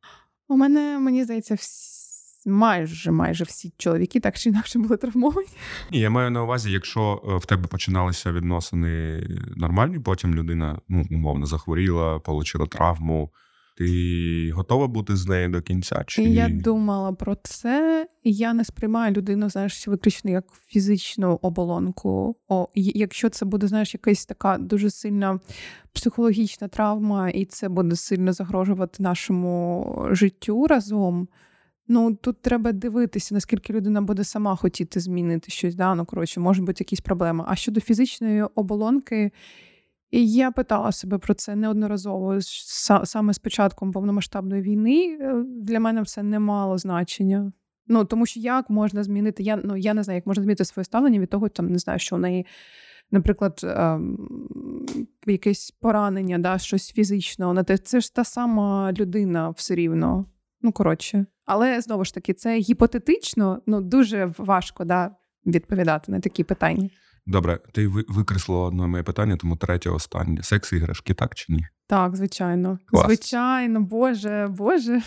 У 0.48 0.56
мене, 0.56 0.98
мені 0.98 1.24
здається, 1.24 1.54
всі 1.54 2.09
майже 2.46 3.10
майже 3.10 3.44
всі 3.44 3.72
чоловіки 3.76 4.20
так 4.20 4.38
чи 4.38 4.48
інакше 4.48 4.78
були 4.78 4.96
травмовані. 4.96 5.48
Ні, 5.92 5.98
я 6.00 6.10
маю 6.10 6.30
на 6.30 6.42
увазі, 6.42 6.72
якщо 6.72 7.22
е, 7.28 7.36
в 7.36 7.46
тебе 7.46 7.66
починалися 7.66 8.32
відносини 8.32 9.26
нормальні, 9.56 9.98
потім 9.98 10.34
людина 10.34 10.80
ну, 10.88 11.06
умовно 11.10 11.46
захворіла, 11.46 12.16
отримала 12.16 12.68
травму. 12.68 13.30
Ти 13.80 14.52
готова 14.54 14.88
бути 14.88 15.16
з 15.16 15.26
нею 15.26 15.48
до 15.48 15.62
кінця? 15.62 16.04
Чи 16.06 16.22
я 16.22 16.48
думала 16.48 17.12
про 17.12 17.36
це, 17.42 18.08
я 18.24 18.54
не 18.54 18.64
сприймаю 18.64 19.14
людину, 19.14 19.50
знаєш, 19.50 19.88
виключно 19.88 20.30
як 20.30 20.44
фізичну 20.66 21.38
оболонку. 21.42 22.36
О, 22.48 22.68
Якщо 22.74 23.28
це 23.28 23.44
буде, 23.44 23.66
знаєш, 23.66 23.94
якась 23.94 24.26
така 24.26 24.58
дуже 24.58 24.90
сильна 24.90 25.40
психологічна 25.92 26.68
травма, 26.68 27.30
і 27.30 27.44
це 27.44 27.68
буде 27.68 27.96
сильно 27.96 28.32
загрожувати 28.32 29.02
нашому 29.02 30.08
життю 30.10 30.66
разом. 30.66 31.28
Ну 31.92 32.14
тут 32.14 32.42
треба 32.42 32.72
дивитися, 32.72 33.34
наскільки 33.34 33.72
людина 33.72 34.02
буде 34.02 34.24
сама 34.24 34.56
хотіти 34.56 35.00
змінити 35.00 35.50
щось. 35.50 35.74
Да? 35.74 35.94
Ну, 35.94 36.04
коротше, 36.04 36.40
можуть 36.40 36.64
бути 36.64 36.76
якісь 36.78 37.00
проблеми. 37.00 37.44
А 37.48 37.56
щодо 37.56 37.80
фізичної 37.80 38.42
оболонки, 38.42 39.30
я 40.12 40.50
питала 40.50 40.92
себе 40.92 41.18
про 41.18 41.34
це 41.34 41.56
неодноразово. 41.56 42.38
Саме 43.04 43.34
з 43.34 43.38
початком 43.38 43.92
повномасштабної 43.92 44.62
війни 44.62 45.18
е, 45.20 45.44
для 45.46 45.80
мене 45.80 46.04
це 46.04 46.22
не 46.22 46.38
мало 46.38 46.78
значення. 46.78 47.52
Ну 47.86 48.04
тому 48.04 48.26
що 48.26 48.40
як 48.40 48.70
можна 48.70 49.04
змінити? 49.04 49.42
Я 49.42 49.60
ну 49.64 49.76
я 49.76 49.94
не 49.94 50.02
знаю, 50.02 50.16
як 50.16 50.26
можна 50.26 50.42
змінити 50.42 50.64
своє 50.64 50.84
ставлення 50.84 51.18
від 51.20 51.30
того, 51.30 51.48
там 51.48 51.68
не 51.68 51.78
знаю, 51.78 51.98
що 51.98 52.16
в 52.16 52.18
неї, 52.18 52.46
наприклад, 53.10 53.60
ем, 53.64 54.28
якесь 55.26 55.70
поранення, 55.70 56.38
да, 56.38 56.58
щось 56.58 56.92
фізичне. 56.92 57.64
Це 57.84 58.00
ж 58.00 58.14
та 58.14 58.24
сама 58.24 58.92
людина 58.92 59.50
все 59.50 59.74
рівно. 59.74 60.24
Ну 60.62 60.72
коротше. 60.72 61.26
Але 61.52 61.80
знову 61.80 62.04
ж 62.04 62.14
таки, 62.14 62.34
це 62.34 62.58
гіпотетично, 62.58 63.62
ну 63.66 63.80
дуже 63.80 64.32
важко 64.38 64.84
да, 64.84 65.10
відповідати 65.46 66.12
на 66.12 66.20
такі 66.20 66.44
питання. 66.44 66.88
Добре, 67.26 67.58
ти 67.72 67.88
викреслила 67.88 68.64
одне 68.64 68.86
моє 68.86 69.02
питання, 69.02 69.36
тому 69.36 69.56
третє 69.56 69.90
останнє. 69.90 70.42
Секс 70.42 70.72
іграшки, 70.72 71.14
так 71.14 71.34
чи 71.34 71.52
ні? 71.52 71.66
Так, 71.86 72.16
звичайно. 72.16 72.78
Клас. 72.86 73.06
Звичайно, 73.06 73.80
Боже, 73.80 74.46
Боже. 74.50 75.02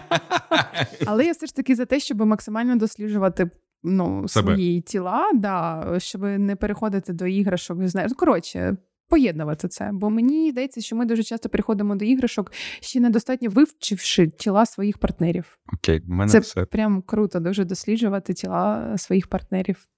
Але 1.06 1.24
я 1.24 1.32
все 1.32 1.46
ж 1.46 1.54
таки 1.54 1.74
за 1.74 1.84
те, 1.84 2.00
щоб 2.00 2.20
максимально 2.20 2.76
досліджувати 2.76 3.50
ну, 3.82 4.28
свої 4.28 4.80
тіла, 4.80 5.30
да, 5.34 5.84
щоб 5.98 6.22
не 6.22 6.56
переходити 6.56 7.12
до 7.12 7.26
іграшок. 7.26 7.88
Знаєш, 7.88 8.12
коротше, 8.16 8.76
поєднувати 9.12 9.68
це. 9.68 9.90
Бо 9.92 10.10
мені 10.10 10.50
здається, 10.50 10.80
що 10.80 10.96
ми 10.96 11.04
дуже 11.04 11.22
часто 11.22 11.48
переходимо 11.48 11.96
до 11.96 12.04
іграшок, 12.04 12.52
ще 12.80 13.00
недостатньо 13.00 13.50
вивчивши 13.50 14.28
тіла 14.28 14.66
своїх 14.66 14.98
партнерів. 14.98 15.58
Окей, 15.74 16.00
в 16.00 16.08
мене 16.08 16.30
це 16.30 16.38
все. 16.38 16.64
прям 16.64 17.02
круто, 17.02 17.40
дуже 17.40 17.64
досліджувати 17.64 18.34
тіла 18.34 18.94
своїх 18.98 19.26
партнерів. 19.26 19.88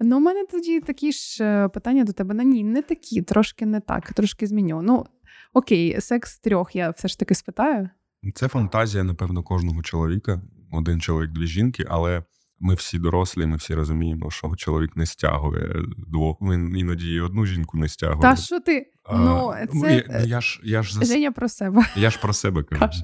Ну, 0.00 0.16
у 0.16 0.20
мене 0.20 0.44
тоді 0.50 0.80
такі 0.80 1.12
ж 1.12 1.44
е, 1.44 1.68
питання 1.68 2.04
до 2.04 2.12
тебе. 2.12 2.34
На 2.34 2.44
ні, 2.44 2.64
не 2.64 2.82
такі, 2.82 3.22
трошки 3.22 3.66
не 3.66 3.80
так, 3.80 4.12
трошки 4.12 4.46
зміню. 4.46 4.82
Ну, 4.82 5.06
окей, 5.52 6.00
секс 6.00 6.38
трьох 6.38 6.76
я 6.76 6.90
все 6.90 7.08
ж 7.08 7.18
таки 7.18 7.34
спитаю. 7.34 7.88
Це 8.34 8.48
фантазія, 8.48 9.04
напевно, 9.04 9.42
кожного 9.42 9.82
чоловіка. 9.82 10.42
Один 10.72 11.00
чоловік, 11.00 11.30
дві 11.30 11.46
жінки, 11.46 11.84
але 11.88 12.22
ми 12.60 12.74
всі 12.74 12.98
дорослі, 12.98 13.46
ми 13.46 13.56
всі 13.56 13.74
розуміємо, 13.74 14.30
що 14.30 14.56
чоловік 14.56 14.96
не 14.96 15.06
стягує 15.06 15.82
двох. 15.96 16.36
Він 16.40 16.76
іноді 16.76 17.12
і 17.12 17.20
одну 17.20 17.46
жінку 17.46 17.78
не 17.78 17.88
стягує. 17.88 18.22
Та 18.22 18.36
що 18.36 18.60
ти? 18.60 18.90
А, 19.04 19.18
ну, 19.18 19.54
це... 19.80 20.04
Я, 20.10 20.18
я 20.20 20.40
ж, 20.40 20.60
я 20.64 20.82
ж 20.82 20.94
зас... 20.94 21.08
Женя 21.08 21.32
про 21.32 21.48
себе. 21.48 21.82
Я 21.96 22.10
ж 22.10 22.20
про 22.20 22.32
себе 22.32 22.62
кажу. 22.62 23.00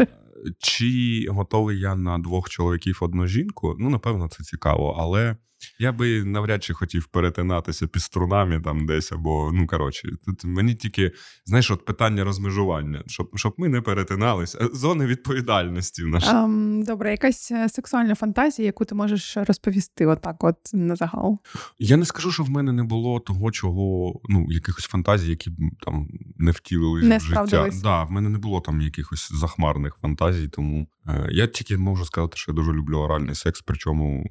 Чи 0.58 1.26
готовий 1.30 1.80
я 1.80 1.94
на 1.94 2.18
двох 2.18 2.50
чоловіків 2.50 2.98
одну 3.00 3.26
жінку? 3.26 3.76
Ну, 3.78 3.90
напевно, 3.90 4.28
це 4.28 4.44
цікаво, 4.44 4.96
але 4.98 5.36
я 5.78 5.92
би 5.92 6.24
навряд 6.24 6.64
чи 6.64 6.74
хотів 6.74 7.06
перетинатися 7.06 7.86
під 7.86 8.02
струнами 8.02 8.60
там 8.60 8.86
десь, 8.86 9.12
або 9.12 9.50
ну 9.54 9.66
коротше, 9.66 10.08
тут 10.26 10.44
мені 10.44 10.74
тільки 10.74 11.12
знаєш, 11.44 11.70
от 11.70 11.84
питання 11.84 12.24
розмежування, 12.24 13.02
щоб 13.06 13.30
щоб 13.34 13.54
ми 13.56 13.68
не 13.68 13.80
перетиналися. 13.80 14.58
Е, 14.62 14.68
зони 14.72 15.06
відповідальності. 15.06 16.02
Наші. 16.04 16.26
Um, 16.26 16.84
добре, 16.84 17.10
якась 17.10 17.50
е, 17.50 17.68
сексуальна 17.68 18.14
фантазія, 18.14 18.66
яку 18.66 18.84
ти 18.84 18.94
можеш 18.94 19.36
розповісти, 19.36 20.06
отак, 20.06 20.44
от 20.44 20.56
на 20.72 20.96
загал. 20.96 21.38
Я 21.78 21.96
не 21.96 22.04
скажу, 22.04 22.32
що 22.32 22.42
в 22.42 22.50
мене 22.50 22.72
не 22.72 22.82
було 22.82 23.20
того, 23.20 23.50
чого 23.50 24.20
ну 24.28 24.46
якихось 24.48 24.84
фантазій, 24.84 25.30
які 25.30 25.50
б 25.50 25.54
там 25.80 26.08
не 26.38 26.50
втілились 26.50 27.04
не 27.04 27.18
в 27.18 27.20
життя. 27.20 27.70
Да, 27.82 28.04
в 28.04 28.10
мене 28.10 28.28
не 28.28 28.38
було 28.38 28.60
там 28.60 28.80
якихось 28.80 29.32
захмарних 29.32 29.98
фантазій, 30.02 30.48
тому 30.48 30.88
я 31.30 31.46
тільки 31.46 31.76
можу 31.76 32.04
сказати, 32.04 32.36
що 32.36 32.52
я 32.52 32.56
дуже 32.56 32.72
люблю 32.72 32.98
оральний 32.98 33.34
секс, 33.34 33.62
причому 33.62 34.26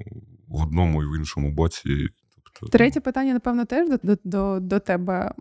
в 0.48 0.64
одному 0.64 1.04
і 1.04 1.06
в 1.06 1.18
іншому 1.18 1.52
боці. 1.52 2.08
Тобто... 2.62 2.78
Третє 2.78 3.00
питання, 3.00 3.34
напевно, 3.34 3.66
теж 3.66 3.90
до, 3.90 3.98
до 4.04 4.18
до, 4.24 4.60
до, 4.60 4.80
тебе. 4.80 5.32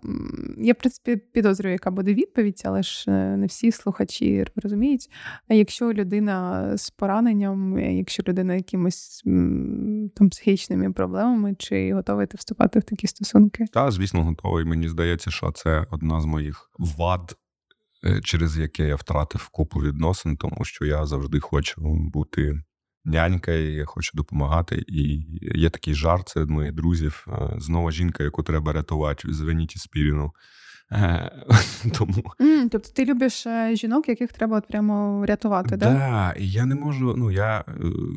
Я, 0.59 0.73
в 0.73 0.77
принципі, 0.77 1.17
підозрюю, 1.17 1.73
яка 1.73 1.91
буде 1.91 2.15
відповідь, 2.15 2.63
але 2.65 2.83
ж 2.83 3.05
е, 3.09 3.37
не 3.37 3.47
всі 3.47 3.73
слухачі 3.73 4.45
розуміють. 4.57 5.11
А 5.49 5.55
якщо 5.55 5.93
людина 5.93 6.71
з 6.77 6.91
пораненням, 6.91 7.77
е, 7.77 7.97
якщо 7.97 8.23
людина 8.29 8.55
якимось 8.55 9.23
там 10.17 10.31
психічними 10.31 10.93
проблемами, 10.93 11.55
чи 11.59 11.95
готовий 11.95 12.27
ти 12.27 12.37
вступати 12.37 12.79
в 12.79 12.83
такі 12.83 13.07
стосунки? 13.07 13.65
Так, 13.73 13.93
звісно, 13.93 14.25
готовий. 14.25 14.65
Мені 14.65 14.89
здається, 14.89 15.31
що 15.31 15.53
це 15.53 15.87
одна 15.91 16.21
з 16.21 16.25
моїх 16.25 16.71
вад. 16.79 17.37
Е, 18.05 18.21
через 18.21 18.59
яке 18.59 18.89
я 18.89 18.97
втратив 18.97 19.49
купу 19.49 19.81
відносин, 19.81 20.37
тому 20.37 20.65
що 20.65 20.85
я 20.85 21.07
завжди 21.07 21.41
хочу 21.41 21.81
бути 21.85 22.63
нянька, 23.05 23.53
і 23.53 23.65
я 23.65 23.85
хочу 23.85 24.11
допомагати. 24.15 24.85
І 24.89 25.27
є 25.55 25.71
такий 25.71 25.95
жарт 25.95 26.29
серед 26.29 26.51
моїх 26.51 26.73
друзів. 26.73 27.27
Е, 27.29 27.55
знову 27.59 27.91
жінка, 27.91 28.25
яку 28.25 28.43
треба 28.43 28.73
рятувати, 28.73 29.33
звеніть 29.33 29.79
спіріну. 29.79 30.33
Е, 30.93 31.31
тому 31.95 32.13
mm, 32.41 32.69
тобто 32.71 32.89
ти 32.95 33.05
любиш 33.05 33.47
е, 33.47 33.77
жінок, 33.77 34.09
яких 34.09 34.33
треба 34.33 34.59
от 34.59 34.69
прямо 34.69 35.27
рятувати. 35.27 35.77
Да? 35.77 35.95
Да, 35.95 36.35
і 36.39 36.51
я 36.51 36.67
не 36.67 36.75
можу. 36.75 37.15
Ну 37.17 37.31
я 37.31 37.65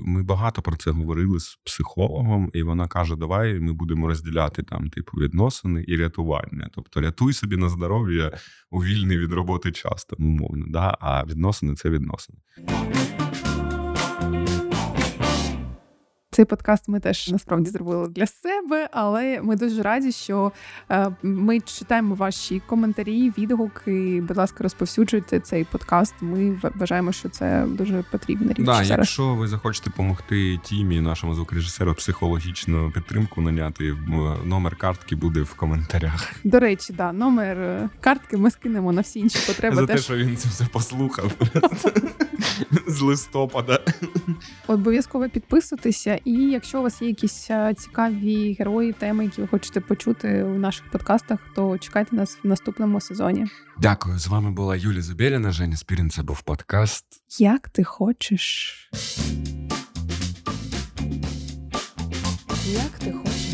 ми 0.05 0.23
багато 0.23 0.61
про 0.61 0.77
це 0.77 0.91
говорили 0.91 1.39
з 1.39 1.59
психологом, 1.65 2.49
і 2.53 2.63
вона 2.63 2.87
каже: 2.87 3.15
Давай 3.15 3.59
ми 3.59 3.73
будемо 3.73 4.07
розділяти 4.07 4.63
там 4.63 4.89
типу 4.89 5.17
відносини 5.17 5.85
і 5.87 5.95
рятування. 5.97 6.69
Тобто 6.75 7.01
рятуй 7.01 7.33
собі 7.33 7.57
на 7.57 7.69
здоров'я 7.69 8.31
у 8.71 8.83
вільний 8.83 9.17
від 9.17 9.33
роботи 9.33 9.71
час, 9.71 10.05
там 10.05 10.25
умовно. 10.25 10.65
Да? 10.69 10.97
А 10.99 11.23
відносини 11.25 11.75
це 11.75 11.89
відносини. 11.89 12.37
Цей 16.33 16.45
подкаст 16.45 16.87
ми 16.87 16.99
теж 16.99 17.29
насправді 17.31 17.69
зробили 17.69 18.09
для 18.09 18.27
себе, 18.27 18.89
але 18.91 19.41
ми 19.41 19.55
дуже 19.55 19.81
раді, 19.81 20.11
що 20.11 20.51
е, 20.91 21.15
ми 21.23 21.59
читаємо 21.59 22.15
ваші 22.15 22.61
коментарі, 22.67 23.33
відгуки. 23.37 24.23
Будь 24.27 24.37
ласка, 24.37 24.63
розповсюджуйте 24.63 25.39
цей 25.39 25.63
подкаст. 25.63 26.13
Ми 26.21 26.59
вважаємо, 26.75 27.11
що 27.11 27.29
це 27.29 27.65
дуже 27.67 28.03
потрібна 28.11 28.53
річ. 28.53 28.65
Да, 28.65 28.73
зараз. 28.73 28.89
Якщо 28.89 29.35
ви 29.35 29.47
захочете 29.47 29.89
допомогти 29.89 30.59
тімі, 30.63 31.01
нашому 31.01 31.33
звукорежисеру, 31.33 31.93
психологічну 31.93 32.91
підтримку 32.91 33.41
наняти, 33.41 33.95
номер 34.45 34.75
картки 34.75 35.15
буде 35.15 35.41
в 35.41 35.53
коментарях. 35.53 36.33
До 36.43 36.59
речі, 36.59 36.93
да, 36.93 37.11
номер 37.11 37.57
е, 37.57 37.89
картки 37.99 38.37
ми 38.37 38.51
скинемо 38.51 38.91
на 38.91 39.01
всі 39.01 39.19
інші 39.19 39.47
потреби. 39.47 39.75
За 39.75 39.85
теж. 39.85 39.95
те, 39.95 40.01
що 40.01 40.15
він 40.15 40.37
це 40.37 40.49
все 40.49 40.65
послухав 40.65 41.31
з 42.87 43.01
листопада. 43.01 43.79
Обов'язково 44.67 45.29
підписуйтеся. 45.29 46.19
І 46.25 46.31
якщо 46.31 46.79
у 46.79 46.83
вас 46.83 47.01
є 47.01 47.07
якісь 47.07 47.47
е, 47.51 47.73
цікаві 47.73 48.55
герої, 48.59 48.93
теми, 48.93 49.23
які 49.25 49.41
ви 49.41 49.47
хочете 49.47 49.79
почути 49.81 50.43
у 50.43 50.57
наших 50.57 50.91
подкастах, 50.91 51.39
то 51.55 51.77
чекайте 51.77 52.15
нас 52.15 52.37
в 52.43 52.47
наступному 52.47 53.01
сезоні. 53.01 53.45
Дякую. 53.79 54.19
З 54.19 54.27
вами 54.27 54.51
була 54.51 54.75
Юлія 54.75 55.01
Зубєліна, 55.01 55.51
Женя 55.51 55.77
Спірін. 55.77 56.09
Це 56.09 56.23
був 56.23 56.41
подкаст. 56.41 57.05
Як 57.39 57.69
ти 57.69 57.83
хочеш? 57.83 58.89
Як 62.73 62.99
ти 62.99 63.11
хочеш? 63.11 63.52